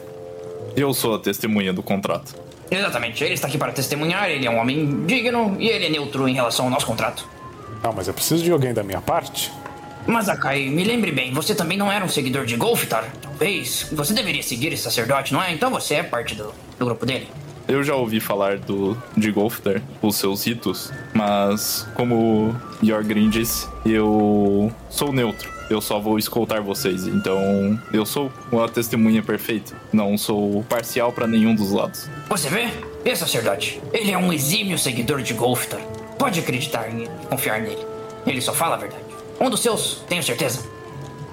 [0.76, 2.36] Eu sou a testemunha do contrato.
[2.70, 6.28] Exatamente, ele está aqui para testemunhar, ele é um homem digno e ele é neutro
[6.28, 7.28] em relação ao nosso contrato.
[7.84, 9.52] Não, mas eu preciso de alguém da minha parte.
[10.08, 13.12] Mas Akai, me lembre bem, você também não era um seguidor de Golfitar?
[13.22, 13.88] Talvez.
[13.92, 15.52] Você deveria seguir esse sacerdote, não é?
[15.52, 17.28] Então você é parte do, do grupo dele.
[17.72, 22.54] Eu já ouvi falar do de Golfter, os seus ritos, mas como
[22.84, 25.50] Jorgrin disse, eu sou neutro.
[25.70, 29.74] Eu só vou escoltar vocês, então eu sou uma testemunha perfeita.
[29.94, 32.10] Não sou parcial pra nenhum dos lados.
[32.28, 32.68] Você vê?
[33.06, 35.80] Esse sacerdote, ele é um exímio seguidor de Golfitar.
[36.20, 37.88] Pode acreditar em ele, confiar nele.
[38.28, 39.06] Ele só fala a verdade.
[39.40, 40.62] Um dos seus, tenho certeza.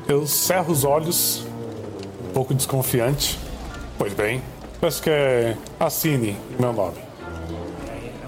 [0.07, 1.45] Eu cerro os olhos,
[2.29, 3.37] um pouco desconfiante.
[3.99, 4.41] Pois bem,
[4.81, 5.11] peço que
[5.79, 6.97] assine meu nome.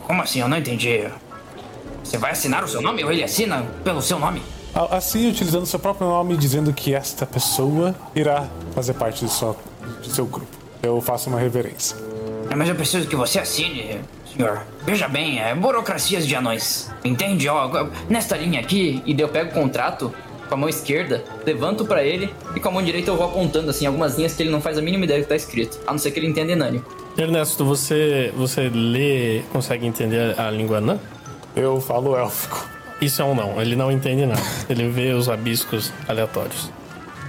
[0.06, 0.40] Como assim?
[0.40, 1.08] Eu não entendi.
[2.02, 4.42] Você vai assinar o seu nome ou ele assina pelo seu nome?
[4.74, 9.56] Assim, utilizando seu próprio nome, dizendo que esta pessoa irá fazer parte de, sua,
[10.00, 10.50] de seu grupo.
[10.82, 11.96] Eu faço uma reverência.
[12.50, 14.00] É, Mas eu preciso que você assine,
[14.34, 14.62] senhor.
[14.84, 16.90] Veja bem, é burocracias de anões.
[17.04, 17.48] Entende?
[17.48, 17.68] Ó,
[18.08, 20.12] nesta linha aqui, E eu pego o contrato
[20.50, 23.70] com a mão esquerda, levanto pra ele e com a mão direita eu vou apontando
[23.70, 25.92] assim algumas linhas que ele não faz a mínima ideia do que tá escrito, a
[25.92, 26.92] não ser que ele entenda enânico.
[27.16, 30.98] Ernesto, você, você lê, consegue entender a língua anã?
[31.54, 32.68] Eu falo élfico.
[33.00, 34.42] Isso é um não, ele não entende nada.
[34.68, 36.70] Ele vê os rabiscos aleatórios.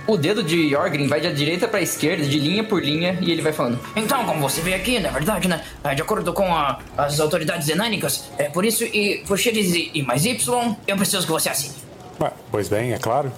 [0.08, 3.42] O dedo de Jorgrin vai da direita pra esquerda, de linha por linha, e ele
[3.42, 3.80] vai falando.
[3.96, 5.62] Então, como você vê aqui, na verdade, né?
[5.96, 10.02] De acordo com a- as autoridades enânicas, é por isso e por X e, e
[10.04, 11.76] mais Y, eu preciso que você assine.
[12.22, 13.32] Ah, pois bem, é claro.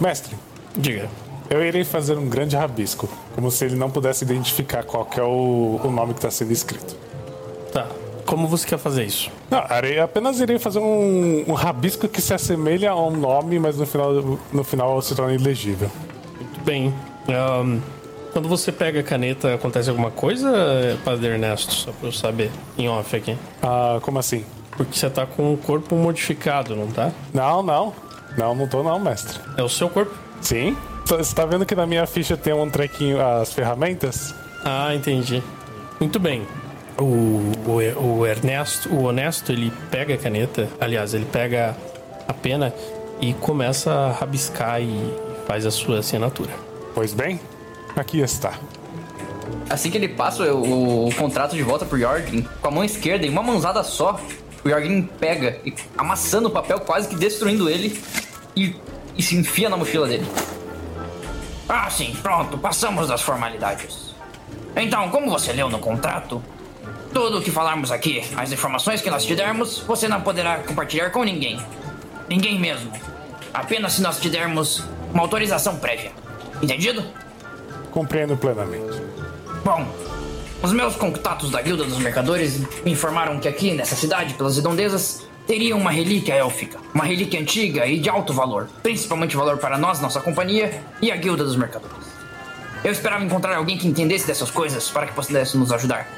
[0.00, 0.36] Mestre,
[0.76, 1.08] Diga.
[1.48, 5.80] eu irei fazer um grande rabisco, como se ele não pudesse identificar qual é o,
[5.82, 6.96] o nome que está sendo escrito.
[7.72, 7.86] Tá.
[8.26, 9.30] Como você quer fazer isso?
[9.50, 9.62] Não,
[10.02, 14.38] apenas irei fazer um, um rabisco que se assemelha a um nome, mas no final,
[14.52, 15.90] no final se torna ilegível.
[16.36, 16.94] Muito bem.
[17.28, 17.80] Ahn,
[18.32, 21.72] quando você pega a caneta, acontece alguma coisa, Padre Ernesto?
[21.72, 23.36] Só pra eu saber, em off aqui.
[23.62, 24.44] Ah, como assim?
[24.76, 27.12] Porque você tá com o corpo modificado, não tá?
[27.32, 27.92] Não, não.
[28.36, 29.40] Não, não tô não, mestre.
[29.56, 30.14] É o seu corpo?
[30.40, 30.76] Sim?
[31.06, 34.34] Você tá vendo que na minha ficha tem um trequinho, as ferramentas?
[34.64, 35.42] Ah, entendi.
[36.00, 36.46] Muito bem.
[36.98, 41.76] O, o, o Ernesto, o Honesto, ele pega a caneta, aliás, ele pega
[42.26, 42.72] a pena
[43.20, 45.14] e começa a rabiscar e
[45.46, 46.50] faz a sua assinatura.
[46.94, 47.40] Pois bem,
[47.96, 48.54] aqui está.
[49.68, 53.26] Assim que ele passa o, o contrato de volta pro Jorgrin, com a mão esquerda,
[53.26, 54.20] em uma mãozada só,
[54.64, 58.02] o Jorgrin pega e amassando o papel, quase que destruindo ele,
[58.56, 58.74] e,
[59.16, 60.26] e se enfia na mochila dele.
[61.68, 64.14] Ah, sim, pronto, passamos das formalidades.
[64.76, 66.42] Então, como você leu no contrato,
[67.12, 71.10] tudo o que falarmos aqui, as informações que nós te dermos, você não poderá compartilhar
[71.10, 71.60] com ninguém.
[72.28, 72.90] Ninguém mesmo.
[73.52, 74.82] Apenas se nós te dermos
[75.12, 76.10] uma autorização prévia.
[76.60, 77.04] Entendido?
[77.92, 79.00] Compreendo plenamente.
[79.64, 79.86] Bom,
[80.64, 85.26] os meus contatos da Guilda dos Mercadores me informaram que aqui nessa cidade, pelas redondezas,
[85.46, 86.78] teria uma relíquia élfica.
[86.94, 88.70] Uma relíquia antiga e de alto valor.
[88.82, 92.06] Principalmente valor para nós, nossa companhia, e a Guilda dos Mercadores.
[92.82, 96.08] Eu esperava encontrar alguém que entendesse dessas coisas para que pudesse nos ajudar.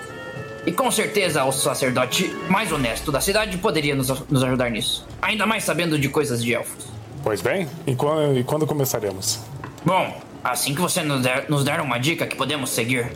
[0.65, 5.05] E com certeza o sacerdote mais honesto da cidade poderia nos, nos ajudar nisso.
[5.21, 6.87] Ainda mais sabendo de coisas de elfos.
[7.25, 9.41] Pois bem, e quando, e quando começaremos?
[9.85, 13.11] Bom, assim que você nos der, nos der uma dica que podemos seguir.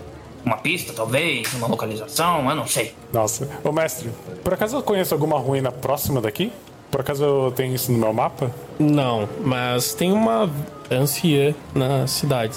[0.44, 2.94] Uma pista, talvez, uma localização, eu não sei.
[3.12, 4.10] Nossa, ô mestre,
[4.42, 6.50] por acaso eu conheço alguma ruína próxima daqui?
[6.90, 8.50] Por acaso eu tenho isso no meu mapa?
[8.78, 10.50] Não, mas tem uma
[10.90, 12.56] anciã na cidade.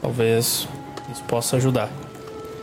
[0.00, 0.68] Talvez
[1.10, 1.90] isso possa ajudar.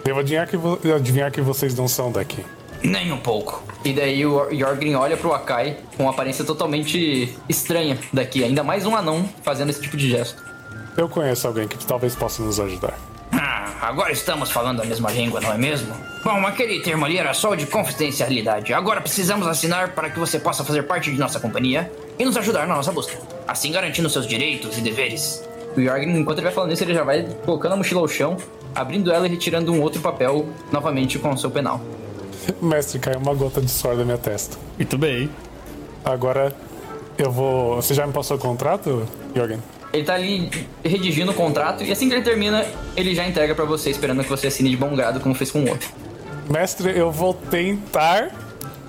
[0.04, 2.46] Devo adivinhar que, vo- adivinhar que vocês não são daqui.
[2.84, 3.64] Nem um pouco.
[3.84, 8.44] E daí o Jorgrin olha pro Akai com uma aparência totalmente estranha daqui.
[8.44, 10.42] Ainda mais um anão fazendo esse tipo de gesto.
[10.96, 12.94] Eu conheço alguém que talvez possa nos ajudar.
[13.38, 15.94] Ah, agora estamos falando a mesma língua, não é mesmo?
[16.24, 18.74] Bom, aquele termo ali era só o de confidencialidade.
[18.74, 22.66] Agora precisamos assinar para que você possa fazer parte de nossa companhia e nos ajudar
[22.68, 23.18] na nossa busca.
[23.48, 25.44] Assim garantindo seus direitos e deveres.
[25.76, 28.38] O Jorgrin, enquanto ele vai falando isso, ele já vai colocando a mochila ao chão,
[28.74, 31.82] abrindo ela e retirando um outro papel novamente com o seu penal.
[32.62, 34.58] Mestre, caiu uma gota de suor da minha testa.
[34.78, 35.30] Muito bem.
[36.04, 36.56] Agora
[37.18, 37.76] eu vou.
[37.76, 39.60] Você já me passou o contrato, Jorgen?
[39.96, 40.50] Ele tá ali
[40.84, 42.66] redigindo o contrato e assim que ele termina,
[42.98, 45.60] ele já entrega pra você, esperando que você assine de bom grado, como fez com
[45.60, 45.90] o outro.
[46.50, 48.30] Mestre, eu vou tentar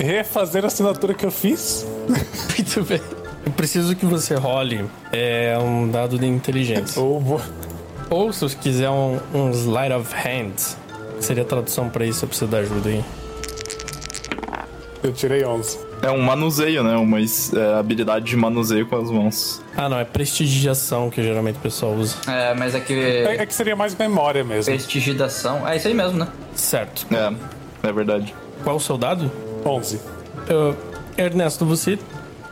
[0.01, 1.87] refazer a assinatura que eu fiz.
[2.59, 3.01] Muito bem.
[3.45, 7.01] Eu preciso que você role é, um dado de inteligência.
[7.01, 7.41] Ou vou.
[8.11, 10.55] Ou se você quiser um, um slide of hand,
[11.21, 13.05] seria a tradução pra isso, eu preciso da ajuda aí.
[15.05, 15.86] Eu tirei 11.
[16.03, 16.95] É um manuseio, né?
[16.97, 19.63] Uma é, habilidade de manuseio com as mãos.
[19.77, 22.17] Ah, não, é prestigiação que geralmente o pessoal usa.
[22.29, 22.93] É, mas é que.
[22.95, 24.73] É, é que seria mais memória mesmo.
[24.73, 25.67] Prestigidação.
[25.67, 26.29] É isso aí mesmo, né?
[26.55, 27.07] Certo.
[27.13, 28.35] É, é verdade.
[28.63, 29.31] Qual o seu dado?
[29.65, 29.97] 11.
[29.97, 30.77] Uh,
[31.19, 31.99] Ernesto, você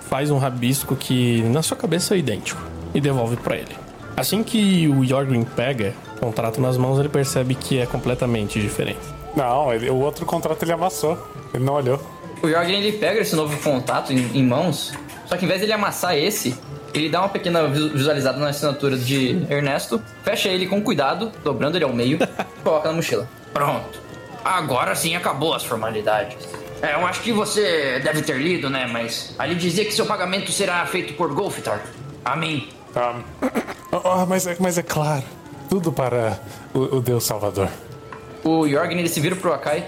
[0.08, 2.60] faz um rabisco que na sua cabeça é idêntico
[2.94, 3.74] e devolve pra ele.
[4.16, 9.00] Assim que o Jorgrin pega o contrato nas mãos, ele percebe que é completamente diferente.
[9.36, 11.18] Não, ele- o outro contrato ele amassou.
[11.52, 12.00] Ele não olhou.
[12.44, 14.92] O Jorgen ele pega esse novo contato em, em mãos,
[15.26, 16.54] só que em vez de ele amassar esse,
[16.92, 21.78] ele dá uma pequena visu- visualizada na assinatura de Ernesto, fecha ele com cuidado, dobrando
[21.78, 23.26] ele ao meio, e coloca na mochila.
[23.52, 23.98] Pronto.
[24.44, 26.36] Agora sim acabou as formalidades.
[26.82, 28.86] É, eu acho que você deve ter lido, né?
[28.92, 31.80] Mas ali dizia que seu pagamento será feito por Golfitar.
[32.24, 32.68] Amém.
[32.96, 35.22] Ah, oh, mas, é, mas é claro.
[35.70, 36.40] Tudo para
[36.74, 37.68] o, o Deus Salvador.
[38.42, 39.84] O Jorgen ele se vira pro Akai.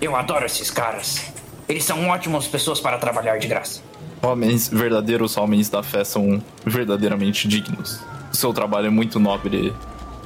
[0.00, 1.32] Eu adoro esses caras.
[1.68, 3.80] Eles são ótimas pessoas para trabalhar de graça.
[4.22, 8.00] Homens, verdadeiros homens da fé são verdadeiramente dignos.
[8.32, 9.72] O seu trabalho é muito nobre,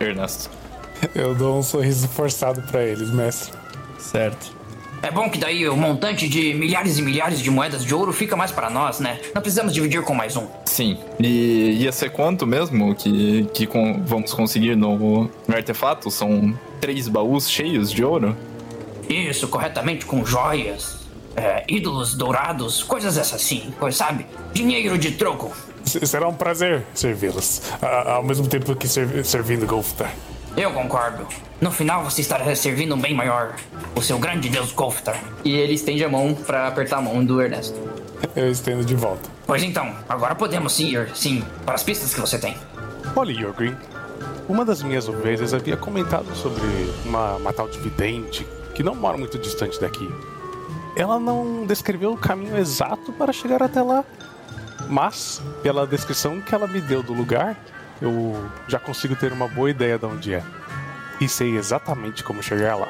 [0.00, 0.50] Ernesto.
[1.14, 3.52] Eu dou um sorriso forçado pra eles, mestre.
[3.98, 4.52] Certo.
[5.02, 8.36] É bom que daí o montante de milhares e milhares de moedas de ouro fica
[8.36, 9.18] mais para nós, né?
[9.34, 10.46] Não precisamos dividir com mais um.
[10.64, 10.96] Sim.
[11.18, 16.08] E ia ser quanto mesmo que, que com- vamos conseguir no, no artefato?
[16.08, 18.36] São três baús cheios de ouro?
[19.08, 21.00] Isso, corretamente com joias,
[21.36, 24.26] é, ídolos dourados, coisas assim, sabe?
[24.52, 25.52] Dinheiro de troco.
[25.84, 27.62] Será um prazer servi-los.
[28.06, 30.12] Ao mesmo tempo que servi- servindo Golftar.
[30.56, 31.26] Eu concordo.
[31.60, 33.54] No final você estará servindo um bem maior.
[33.94, 35.18] O seu grande deus Golftar.
[35.44, 37.78] E ele estende a mão pra apertar a mão do Ernesto.
[38.36, 39.28] Eu estendo de volta.
[39.46, 42.56] Pois então, agora podemos sim ir, sim, para as pistas que você tem.
[43.16, 43.74] Olha, Jorgrin.
[44.48, 46.62] Uma das minhas ovelhas havia comentado sobre
[47.04, 50.08] uma, uma tal de vidente que não mora muito distante daqui.
[50.94, 54.04] Ela não descreveu o caminho exato para chegar até lá.
[54.88, 57.58] Mas, pela descrição que ela me deu do lugar,
[58.00, 58.34] eu
[58.68, 60.42] já consigo ter uma boa ideia de onde é.
[61.20, 62.88] E sei exatamente como chegar lá.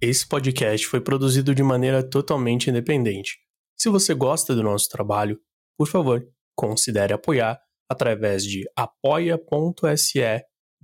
[0.00, 3.38] Esse podcast foi produzido de maneira totalmente independente.
[3.76, 5.40] Se você gosta do nosso trabalho,
[5.76, 6.24] por favor,
[6.54, 7.58] considere apoiar
[7.90, 10.20] através de apoia.se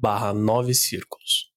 [0.02, 1.51] barra 9 círculos.